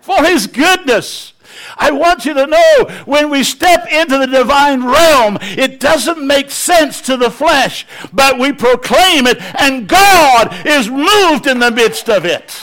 [0.00, 1.32] for his goodness.
[1.76, 6.50] I want you to know when we step into the divine realm, it doesn't make
[6.50, 12.08] sense to the flesh, but we proclaim it, and God is moved in the midst
[12.08, 12.60] of it.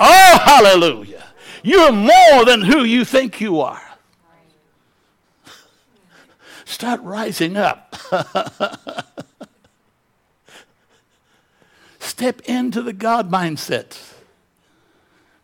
[0.00, 1.24] Oh, hallelujah.
[1.62, 3.87] You're more than who you think you are.
[6.68, 7.96] Start rising up.
[11.98, 13.98] Step into the God mindset.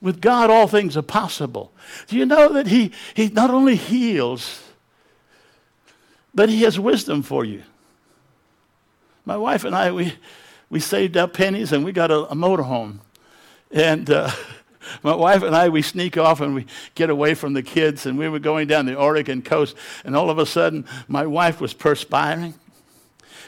[0.03, 1.73] With God, all things are possible.
[2.09, 4.63] Do you know that He, he not only heals,
[6.35, 7.63] but He has wisdom for you?
[9.25, 10.13] My wife and I, we,
[10.69, 12.99] we saved up pennies and we got a, a motorhome.
[13.71, 14.31] And uh,
[15.03, 18.19] My wife and I, we sneak off and we get away from the kids, and
[18.19, 21.75] we were going down the Oregon coast, and all of a sudden, my wife was
[21.75, 22.55] perspiring.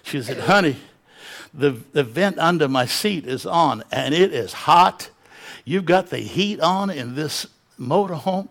[0.03, 0.77] She said, Honey,
[1.53, 5.11] the, the vent under my seat is on, and it is hot.
[5.65, 7.47] You've got the heat on in this
[7.79, 8.49] motorhome.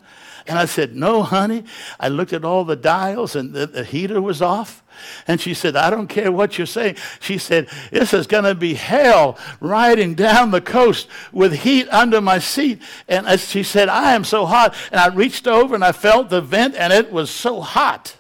[0.48, 1.64] And I said, No, honey.
[2.00, 4.84] I looked at all the dials, and the, the heater was off.
[5.28, 6.98] And she said, I don't care what you're saying.
[7.20, 12.22] She said, This is going to be hell riding down the coast with heat under
[12.22, 12.82] my seat.
[13.08, 14.76] And she said, I am so hot.
[14.92, 18.16] And I reached over and I felt the vent, and it was so hot.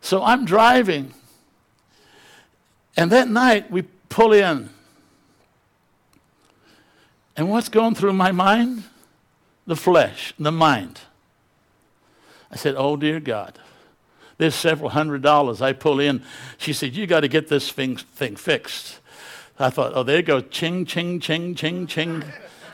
[0.00, 1.12] So I'm driving.
[2.96, 4.70] And that night we pull in.
[7.36, 8.84] And what's going through my mind?
[9.70, 10.98] The flesh, the mind.
[12.50, 13.56] I said, Oh, dear God.
[14.36, 16.24] There's several hundred dollars I pull in.
[16.58, 18.98] She said, You got to get this thing, thing fixed.
[19.60, 22.24] I thought, Oh, there goes ching, ching, ching, ching, ching.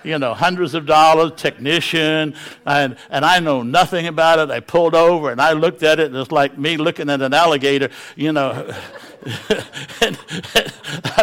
[0.04, 2.34] You know, hundreds of dollars, technician,
[2.64, 4.50] and, and I know nothing about it.
[4.50, 7.34] I pulled over and I looked at it, and it's like me looking at an
[7.34, 8.74] alligator, you know.
[10.00, 10.18] and,
[10.54, 10.72] and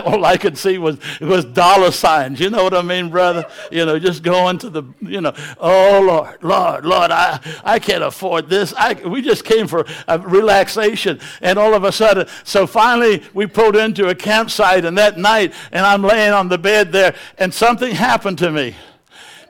[0.05, 2.39] all I could see was was dollar signs.
[2.39, 3.45] You know what I mean, brother?
[3.71, 8.03] You know, just going to the, you know, oh Lord, Lord, Lord, I, I can't
[8.03, 8.73] afford this.
[8.77, 13.75] I, we just came for relaxation, and all of a sudden, so finally we pulled
[13.75, 17.95] into a campsite, and that night, and I'm laying on the bed there, and something
[17.95, 18.75] happened to me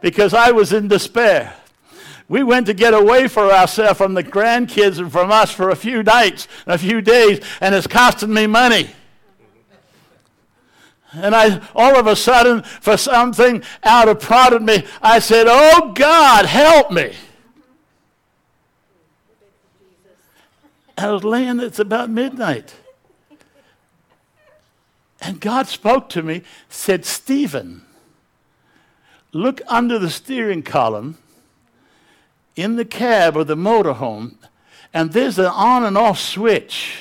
[0.02, 1.56] because I was in despair.
[2.28, 5.70] We went to get away for ourselves uh, from the grandkids and from us for
[5.70, 8.90] a few nights, and a few days, and it's costing me money.
[11.12, 15.92] And I, all of a sudden, for something out of prodded me, I said, Oh
[15.94, 17.14] God, help me.
[20.98, 22.76] I was laying, it's about midnight.
[25.22, 27.84] And God spoke to me, said, Stephen,
[29.32, 31.18] look under the steering column
[32.56, 34.36] in the cab of the motorhome,
[34.94, 37.00] and there's an on and off switch.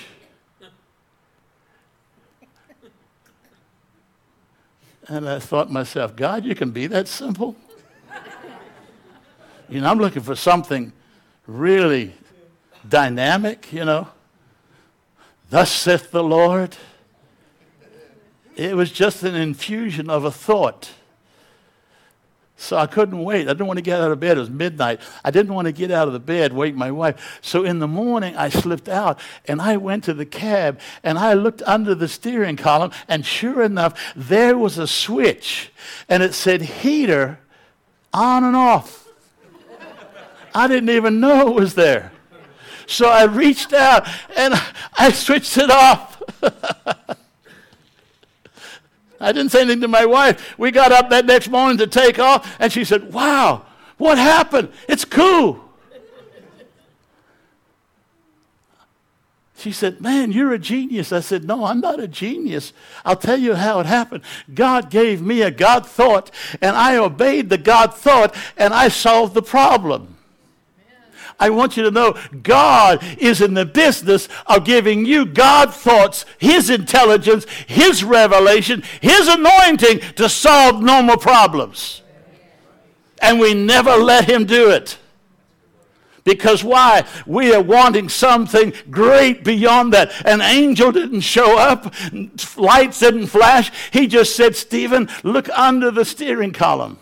[5.08, 7.56] And I thought to myself, God, you can be that simple?
[9.68, 10.92] you know, I'm looking for something
[11.46, 12.14] really
[12.88, 14.08] dynamic, you know.
[15.50, 16.76] Thus saith the Lord.
[18.56, 20.92] It was just an infusion of a thought.
[22.62, 23.48] So I couldn't wait.
[23.48, 24.36] I didn't want to get out of bed.
[24.36, 25.00] It was midnight.
[25.24, 27.40] I didn't want to get out of the bed, wake my wife.
[27.42, 31.34] So in the morning, I slipped out and I went to the cab and I
[31.34, 35.72] looked under the steering column, and sure enough, there was a switch
[36.08, 37.40] and it said heater
[38.12, 39.08] on and off.
[40.54, 42.12] I didn't even know it was there.
[42.86, 44.06] So I reached out
[44.36, 44.54] and
[44.96, 46.22] I switched it off.
[49.22, 50.58] I didn't say anything to my wife.
[50.58, 53.64] We got up that next morning to take off, and she said, Wow,
[53.96, 54.72] what happened?
[54.88, 55.62] It's cool.
[59.62, 61.12] She said, Man, you're a genius.
[61.12, 62.72] I said, No, I'm not a genius.
[63.04, 64.24] I'll tell you how it happened.
[64.52, 69.34] God gave me a God thought, and I obeyed the God thought, and I solved
[69.34, 70.16] the problem.
[71.38, 76.24] I want you to know God is in the business of giving you God thoughts,
[76.38, 82.02] His intelligence, His revelation, His anointing to solve normal problems.
[83.20, 84.98] And we never let Him do it.
[86.24, 87.04] Because why?
[87.26, 90.12] We are wanting something great beyond that.
[90.24, 91.92] An angel didn't show up,
[92.56, 93.72] lights didn't flash.
[93.92, 96.98] He just said, Stephen, look under the steering column.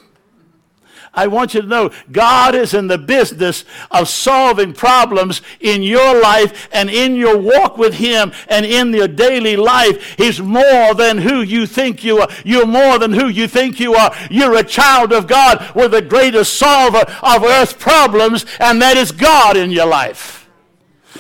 [1.13, 6.21] I want you to know God is in the business of solving problems in your
[6.21, 10.15] life and in your walk with Him and in your daily life.
[10.17, 12.29] He's more than who you think you are.
[12.45, 14.15] You're more than who you think you are.
[14.31, 19.11] You're a child of God with the greatest solver of earth's problems, and that is
[19.11, 20.49] God in your life.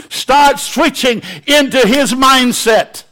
[0.09, 3.03] Start switching into His mindset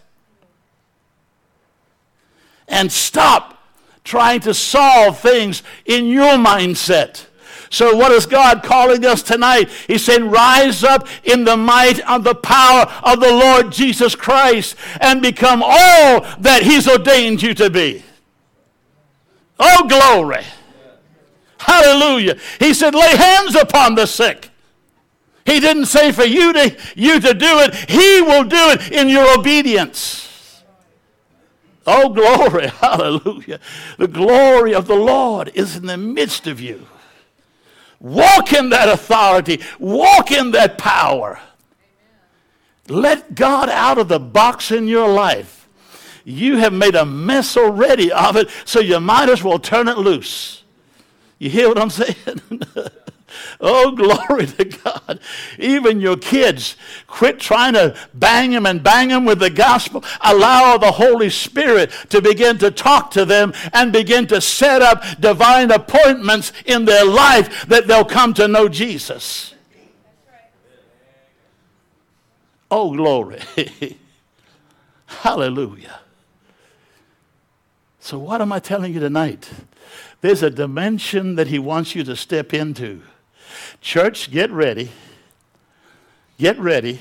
[2.68, 3.58] and stop
[4.09, 7.27] trying to solve things in your mindset.
[7.71, 9.69] So, what is God calling us tonight?
[9.87, 14.75] He's saying, Rise up in the might of the power of the Lord Jesus Christ
[15.03, 18.03] and become all that He's ordained you to be.
[19.61, 20.45] Oh, glory.
[21.59, 22.39] Hallelujah.
[22.59, 24.49] He said, Lay hands upon the sick.
[25.45, 29.11] He didn't say for you to, you to do it, He will do it in
[29.11, 30.28] your obedience.
[31.91, 32.66] Oh, glory.
[32.80, 33.61] Hallelujah.
[33.97, 36.86] The glory of the Lord is in the midst of you.
[37.99, 41.41] Walk in that authority, walk in that power.
[42.89, 45.68] Let God out of the box in your life.
[46.24, 49.97] You have made a mess already of it, so you might as well turn it
[49.97, 50.62] loose.
[51.39, 52.16] You hear what I'm saying?
[53.61, 55.20] Oh, glory to God.
[55.59, 56.76] Even your kids,
[57.07, 60.05] quit trying to bang them and bang them with the gospel.
[60.20, 65.03] Allow the Holy Spirit to begin to talk to them and begin to set up
[65.20, 69.55] divine appointments in their life that they'll come to know Jesus.
[72.70, 73.41] Oh, glory.
[75.07, 76.01] Hallelujah.
[77.99, 79.51] So, what am I telling you tonight?
[80.20, 83.03] There's a dimension that He wants you to step into.
[83.80, 84.90] Church, get ready.
[86.38, 87.01] Get ready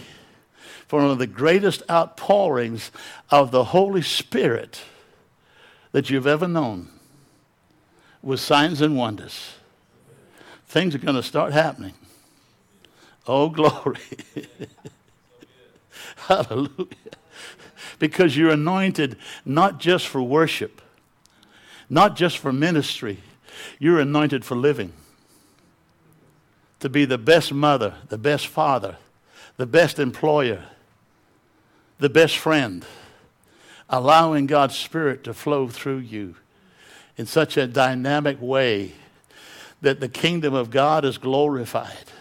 [0.88, 2.92] for one of the greatest outpourings
[3.30, 4.82] of the Holy Spirit
[5.92, 6.88] that you've ever known
[8.22, 9.54] with signs and wonders.
[10.68, 11.94] Things are going to start happening.
[13.28, 14.00] Oh, glory.
[16.16, 16.88] Hallelujah.
[18.00, 20.82] Because you're anointed not just for worship,
[21.90, 23.20] not just for ministry,
[23.80, 24.94] you're anointed for living
[26.80, 28.98] to be the best mother, the best father,
[29.58, 30.64] the best employer,
[32.00, 32.86] the best friend,
[33.90, 36.36] allowing God's Spirit to flow through you
[37.18, 38.94] in such a dynamic way
[39.82, 42.12] that the kingdom of God is glorified.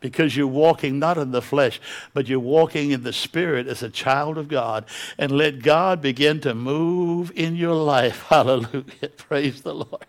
[0.00, 1.80] Because you're walking not in the flesh,
[2.14, 4.84] but you're walking in the spirit as a child of God.
[5.18, 8.22] And let God begin to move in your life.
[8.28, 9.08] Hallelujah.
[9.16, 10.06] Praise the Lord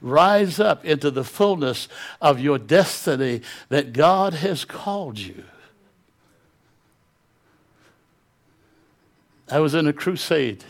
[0.00, 1.88] rise up into the fullness
[2.20, 5.44] of your destiny that God has called you.
[9.50, 10.64] I was in a crusade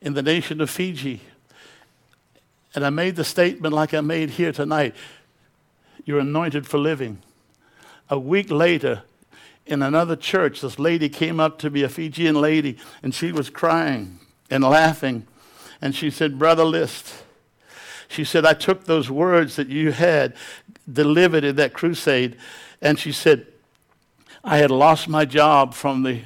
[0.00, 1.20] in the nation of Fiji,
[2.74, 4.94] and I made the statement like I made here tonight
[6.04, 7.18] You're anointed for living.
[8.08, 9.02] A week later,
[9.66, 13.50] in another church, this lady came up to me, a Fijian lady, and she was
[13.50, 14.18] crying
[14.50, 15.26] and laughing.
[15.80, 17.22] And she said, Brother List,
[18.08, 20.34] she said, I took those words that you had
[20.90, 22.36] delivered in that crusade,
[22.80, 23.46] and she said,
[24.42, 26.22] I had lost my job from the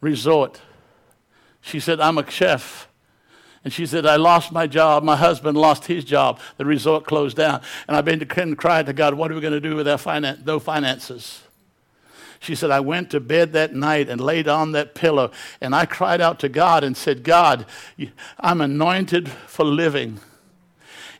[0.00, 0.60] resort.
[1.60, 2.88] She said, I'm a chef.
[3.62, 5.02] And she said, I lost my job.
[5.02, 6.40] My husband lost his job.
[6.56, 7.60] The resort closed down.
[7.86, 9.98] And I've been to crying to God, what are we going to do with our
[9.98, 11.42] finan- finances?
[12.40, 15.30] She said, I went to bed that night and laid on that pillow,
[15.60, 17.66] and I cried out to God and said, God,
[18.38, 20.20] I'm anointed for living.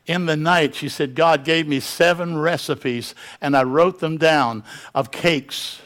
[0.07, 4.63] In the night, she said, God gave me seven recipes, and I wrote them down
[4.95, 5.80] of cakes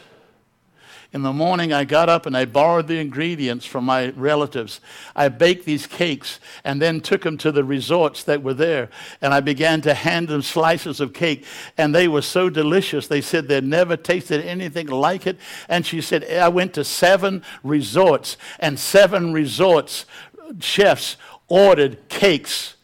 [1.16, 4.82] in the morning, I got up and I borrowed the ingredients from my relatives.
[5.16, 8.90] I baked these cakes and then took them to the resorts that were there.
[9.22, 11.46] And I began to hand them slices of cake.
[11.78, 13.08] And they were so delicious.
[13.08, 15.38] They said they'd never tasted anything like it.
[15.70, 20.06] And she said, I went to seven resorts, and seven resorts
[20.60, 21.16] chefs
[21.48, 22.76] ordered cakes,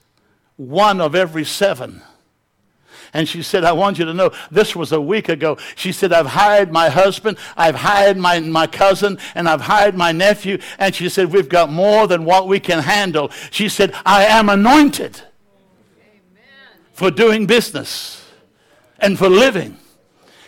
[0.55, 2.01] one of every seven.
[3.13, 5.57] And she said, I want you to know this was a week ago.
[5.75, 10.11] She said, I've hired my husband, I've hired my, my cousin, and I've hired my
[10.11, 10.59] nephew.
[10.79, 13.29] And she said, We've got more than what we can handle.
[13.51, 15.21] She said, I am anointed
[15.97, 16.79] Amen.
[16.93, 18.29] for doing business
[18.99, 19.77] and for living.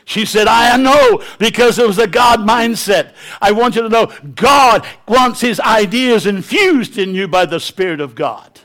[0.05, 3.13] She said, I know because it was a God mindset.
[3.41, 8.01] I want you to know God wants his ideas infused in you by the Spirit
[8.01, 8.59] of God.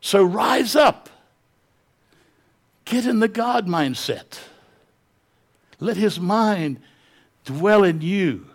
[0.00, 1.09] So rise up
[2.90, 4.40] Get in the God mindset.
[5.78, 6.80] Let his mind
[7.44, 8.48] dwell in you.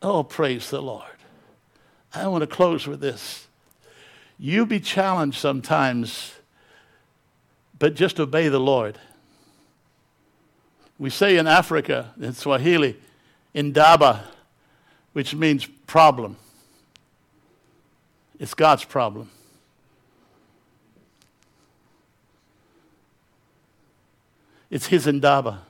[0.00, 1.02] Oh, praise the Lord.
[2.14, 3.48] I want to close with this.
[4.38, 6.32] You be challenged sometimes,
[7.76, 9.00] but just obey the Lord.
[10.96, 12.96] We say in Africa, in Swahili,
[13.52, 14.28] indaba,
[15.12, 16.36] which means problem.
[18.38, 19.28] It's God's problem.
[24.74, 25.62] It's his indaba.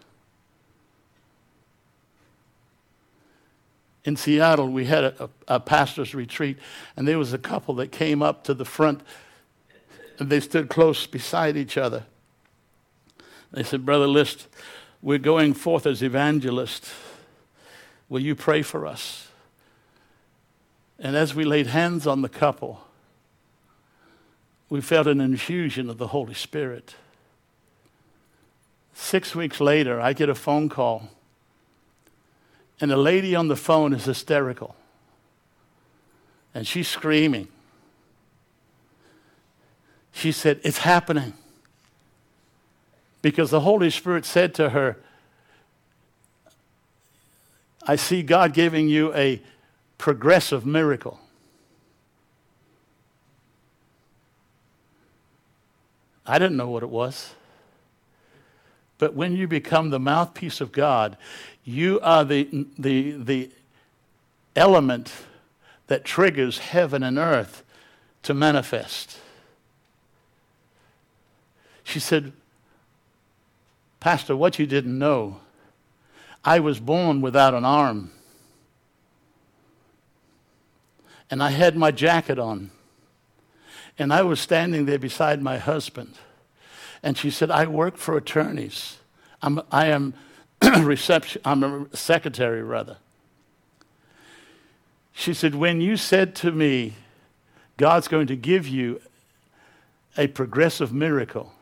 [4.07, 6.57] In Seattle, we had a, a, a pastor's retreat,
[6.97, 9.03] and there was a couple that came up to the front,
[10.19, 12.05] and they stood close beside each other.
[13.53, 14.49] They said, Brother List,
[15.03, 16.91] we're going forth as evangelists.
[18.09, 19.29] Will you pray for us?
[20.99, 22.81] And as we laid hands on the couple,
[24.71, 26.95] we felt an infusion of the Holy Spirit.
[28.95, 31.09] Six weeks later, I get a phone call,
[32.81, 34.77] and the lady on the phone is hysterical,
[36.55, 37.49] and she's screaming.
[40.13, 41.35] She said, It's happening.
[43.21, 44.99] Because the Holy Spirit said to her,
[47.87, 49.43] I see God giving you a
[49.99, 51.19] progressive miracle.
[56.27, 57.35] I didn't know what it was.
[58.99, 61.17] But when you become the mouthpiece of God,
[61.65, 63.51] you are the, the, the
[64.55, 65.13] element
[65.87, 67.65] that triggers heaven and earth
[68.23, 69.19] to manifest.
[71.83, 72.33] She said,
[74.01, 75.41] Pastor, what you didn't know,
[76.45, 78.11] I was born without an arm.
[81.31, 82.71] And I had my jacket on.
[83.99, 86.15] And I was standing there beside my husband.
[87.05, 88.97] And she said, I work for attorneys.
[89.43, 90.15] I'm, I am
[90.81, 92.97] reception, I'm a secretary, rather.
[95.13, 96.95] She said, When you said to me,
[97.77, 99.03] God's going to give you
[100.17, 101.53] a progressive miracle,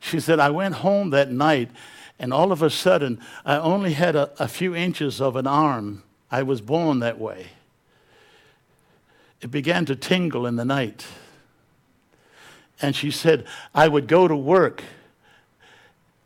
[0.00, 1.70] she said, I went home that night,
[2.18, 6.04] and all of a sudden, I only had a, a few inches of an arm.
[6.30, 7.48] I was born that way.
[9.42, 11.04] It began to tingle in the night.
[12.82, 14.82] And she said, I would go to work.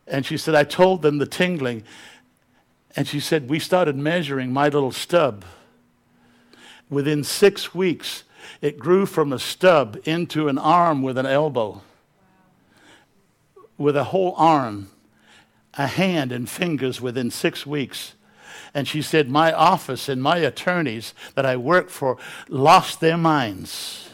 [0.07, 1.85] And she said, I told them the tingling.
[2.97, 5.45] And she said, We started measuring my little stub.
[6.89, 8.25] Within six weeks,
[8.63, 11.83] it grew from a stub into an arm with an elbow,
[13.77, 14.89] with a whole arm,
[15.75, 18.15] a hand and fingers within six weeks.
[18.73, 22.17] And she said, My office and my attorneys that I work for
[22.49, 24.06] lost their minds.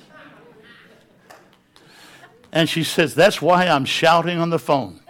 [2.53, 5.00] And she says, That's why I'm shouting on the phone.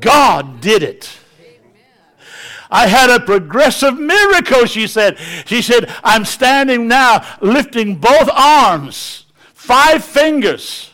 [0.00, 1.18] God did it.
[2.70, 5.18] I had a progressive miracle, she said.
[5.46, 10.91] She said, I'm standing now lifting both arms, five fingers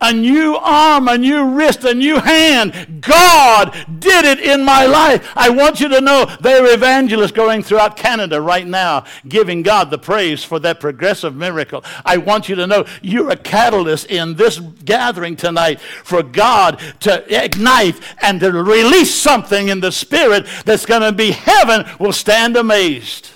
[0.00, 3.02] a new arm, a new wrist, a new hand.
[3.02, 5.30] God did it in my life.
[5.36, 9.90] I want you to know there are evangelists going throughout Canada right now giving God
[9.90, 11.84] the praise for that progressive miracle.
[12.04, 17.44] I want you to know you're a catalyst in this gathering tonight for God to
[17.44, 22.56] ignite and to release something in the spirit that's going to be heaven will stand
[22.56, 23.30] amazed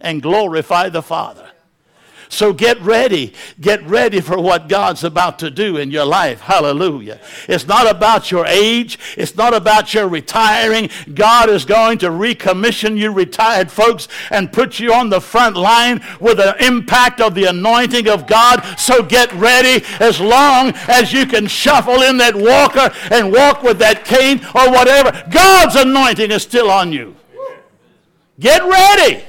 [0.00, 1.51] and glorify the Father.
[2.32, 3.34] So get ready.
[3.60, 6.40] Get ready for what God's about to do in your life.
[6.40, 7.20] Hallelujah.
[7.46, 8.98] It's not about your age.
[9.18, 10.88] It's not about your retiring.
[11.12, 16.02] God is going to recommission you retired folks and put you on the front line
[16.20, 18.64] with the impact of the anointing of God.
[18.78, 23.78] So get ready as long as you can shuffle in that walker and walk with
[23.80, 25.12] that cane or whatever.
[25.30, 27.14] God's anointing is still on you.
[28.40, 29.22] Get ready.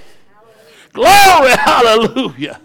[0.94, 1.52] Glory.
[1.58, 2.62] Hallelujah.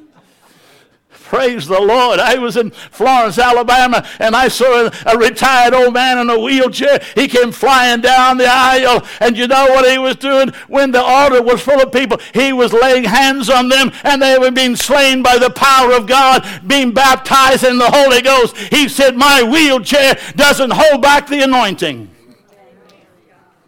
[1.28, 2.20] Praise the Lord.
[2.20, 7.04] I was in Florence, Alabama, and I saw a, retired old man in a wheelchair.
[7.14, 10.48] He came flying down the aisle, and you know what he was doing?
[10.68, 14.38] When the altar was full of people, he was laying hands on them, and they
[14.38, 18.56] were being slain by the power of God, being baptized in the Holy Ghost.
[18.56, 22.08] He said, My wheelchair doesn't hold back the anointing.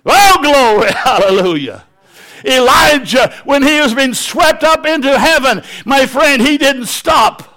[0.06, 0.92] Oh, glory.
[0.96, 1.84] Hallelujah.
[2.42, 7.49] Elijah, when he was being swept up into heaven, my friend, he didn't stop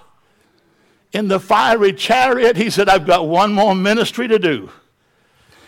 [1.14, 4.70] in the fiery chariot, he said, I've got one more ministry to do.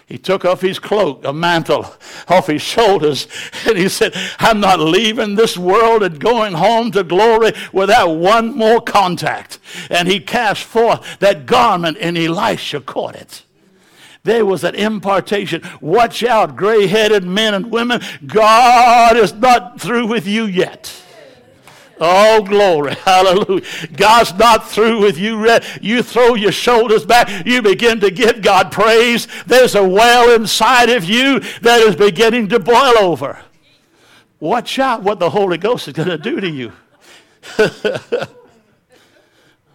[0.06, 1.92] He took off his cloak, a mantle,
[2.28, 3.26] off his shoulders,
[3.66, 8.56] and he said, I'm not leaving this world and going home to glory without one
[8.56, 9.58] more contact.
[9.90, 13.42] And he cast forth that garment, and Elisha caught it.
[14.22, 15.62] There was an impartation.
[15.80, 18.00] Watch out, gray headed men and women.
[18.26, 21.02] God is not through with you yet.
[21.98, 22.94] Oh, glory.
[22.94, 23.62] Hallelujah.
[23.94, 25.46] God's not through with you.
[25.80, 27.46] You throw your shoulders back.
[27.46, 29.26] You begin to give God praise.
[29.46, 33.40] There's a well inside of you that is beginning to boil over.
[34.40, 36.72] Watch out what the Holy Ghost is going to do to you.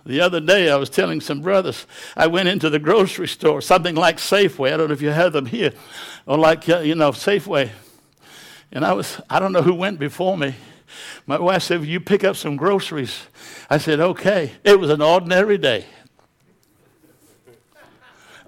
[0.05, 3.95] the other day, I was telling some brothers, I went into the grocery store, something
[3.95, 4.73] like Safeway.
[4.73, 5.71] I don't know if you have them here,
[6.27, 7.71] or like, uh, you know, Safeway.
[8.71, 10.55] And I was, I don't know who went before me.
[11.25, 13.27] My wife said, Will you pick up some groceries?
[13.69, 14.53] I said, Okay.
[14.63, 15.85] It was an ordinary day.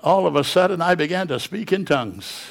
[0.03, 2.45] All of a sudden, I began to speak in tongues.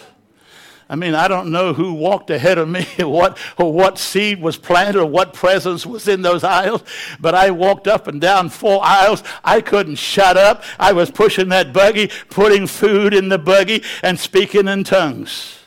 [0.89, 4.57] I mean, I don't know who walked ahead of me, what, or what seed was
[4.57, 6.83] planted, or what presence was in those aisles,
[7.19, 9.23] but I walked up and down four aisles.
[9.45, 10.65] I couldn't shut up.
[10.79, 15.62] I was pushing that buggy, putting food in the buggy, and speaking in tongues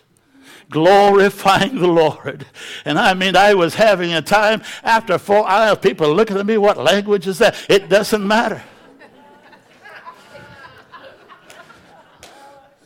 [0.69, 2.45] glorifying the Lord.
[2.85, 6.57] And I mean, I was having a time after four hours, people looking at me,
[6.57, 7.55] what language is that?
[7.69, 8.63] It doesn't matter.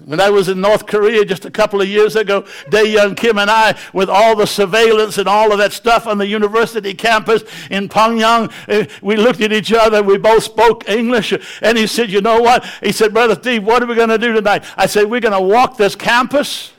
[0.06, 3.38] When I was in North Korea just a couple of years ago, Day Young Kim
[3.38, 7.44] and I, with all the surveillance and all of that stuff on the university campus
[7.70, 10.02] in Pyongyang, eh, we looked at each other.
[10.02, 11.34] We both spoke English.
[11.62, 12.66] And he said, You know what?
[12.82, 14.64] He said, Brother Steve, what are we going to do tonight?
[14.78, 16.72] I said, We're going to walk this campus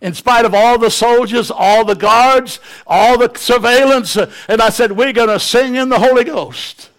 [0.00, 4.16] in spite of all the soldiers, all the guards, all the surveillance.
[4.16, 6.90] Uh, and I said, We're going to sing in the Holy Ghost.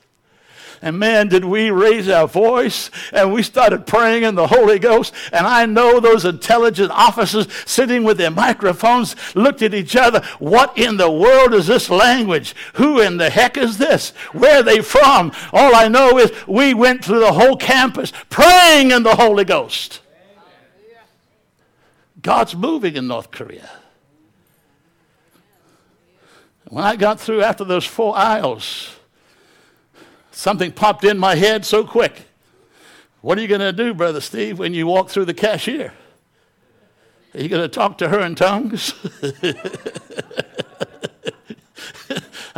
[0.82, 5.14] And man, did we raise our voice and we started praying in the Holy Ghost.
[5.32, 10.22] And I know those intelligent officers sitting with their microphones looked at each other.
[10.40, 12.56] What in the world is this language?
[12.74, 14.12] Who in the heck is this?
[14.34, 15.32] Where are they from?
[15.52, 20.02] All I know is we went through the whole campus praying in the Holy Ghost.
[22.28, 23.70] God's moving in North Korea.
[26.68, 28.98] When I got through after those four aisles,
[30.32, 32.24] something popped in my head so quick.
[33.22, 35.94] What are you going to do, Brother Steve, when you walk through the cashier?
[37.34, 38.94] Are you going to talk to her in tongues?
[39.24, 39.30] I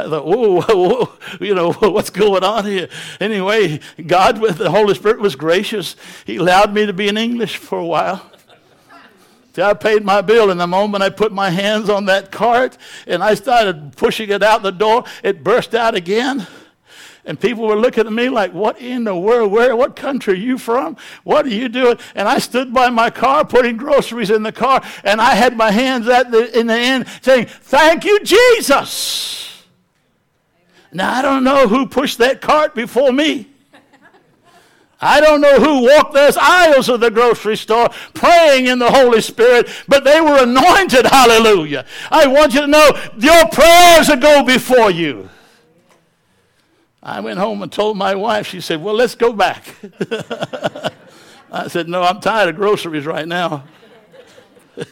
[0.07, 2.89] thought, whoa, whoa, you know, what's going on here?
[3.19, 5.95] Anyway, God with the Holy Spirit was gracious.
[6.25, 8.31] He allowed me to be in English for a while.
[9.55, 12.77] See, I paid my bill, and the moment I put my hands on that cart
[13.07, 16.45] and I started pushing it out the door, it burst out again.
[17.25, 19.51] And people were looking at me like, What in the world?
[19.51, 20.97] Where, what country are you from?
[21.23, 21.97] What are you doing?
[22.15, 25.71] And I stood by my car putting groceries in the car, and I had my
[25.71, 29.63] hands at the, in the end saying, Thank you, Jesus.
[30.91, 33.47] Now, I don't know who pushed that cart before me.
[35.01, 39.21] I don't know who walked those aisles of the grocery store praying in the Holy
[39.21, 41.05] Spirit, but they were anointed.
[41.11, 41.85] Hallelujah.
[42.11, 45.29] I want you to know your prayers will go before you.
[47.01, 49.73] I went home and told my wife, she said, Well, let's go back.
[51.51, 53.63] I said, No, I'm tired of groceries right now.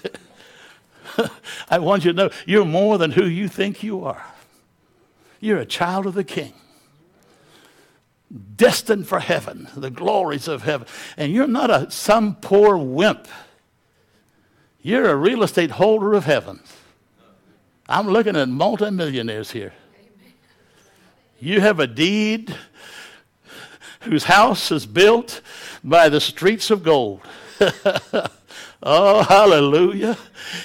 [1.70, 4.24] I want you to know you're more than who you think you are.
[5.42, 6.54] You're a child of the King
[8.56, 10.88] destined for heaven, the glories of heaven.
[11.16, 13.28] And you're not a some poor wimp.
[14.82, 16.62] You're a real estate holder of heaven.
[17.90, 19.74] I'm looking at multimillionaires here.
[21.40, 22.56] You have a deed
[24.02, 25.42] whose house is built
[25.84, 27.22] by the streets of gold.
[28.84, 30.18] oh, hallelujah.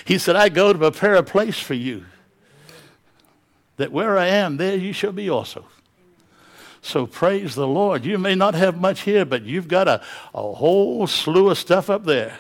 [0.04, 2.06] He said, I go to prepare a place for you,
[3.76, 5.66] that where I am, there you shall be also.
[6.84, 8.04] So praise the Lord.
[8.04, 10.02] You may not have much here, but you've got a,
[10.34, 12.38] a whole slew of stuff up there.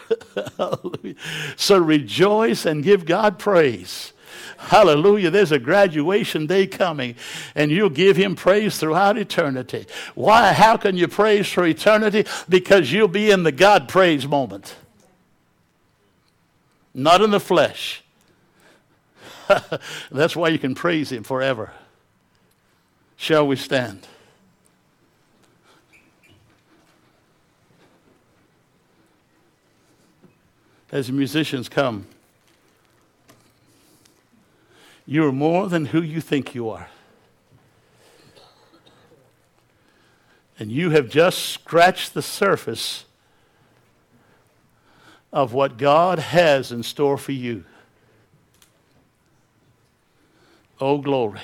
[1.56, 4.12] so rejoice and give God praise.
[4.58, 5.30] Hallelujah.
[5.30, 7.14] There's a graduation day coming,
[7.54, 9.86] and you'll give him praise throughout eternity.
[10.16, 10.52] Why?
[10.52, 12.26] How can you praise for eternity?
[12.48, 14.74] Because you'll be in the God praise moment,
[16.92, 18.02] not in the flesh.
[20.10, 21.72] That's why you can praise him forever.
[23.16, 24.08] Shall we stand?
[30.92, 32.06] As the musicians come.
[35.06, 36.88] You are more than who you think you are.
[40.58, 43.04] And you have just scratched the surface
[45.32, 47.64] of what God has in store for you.
[50.78, 51.40] Oh, glory.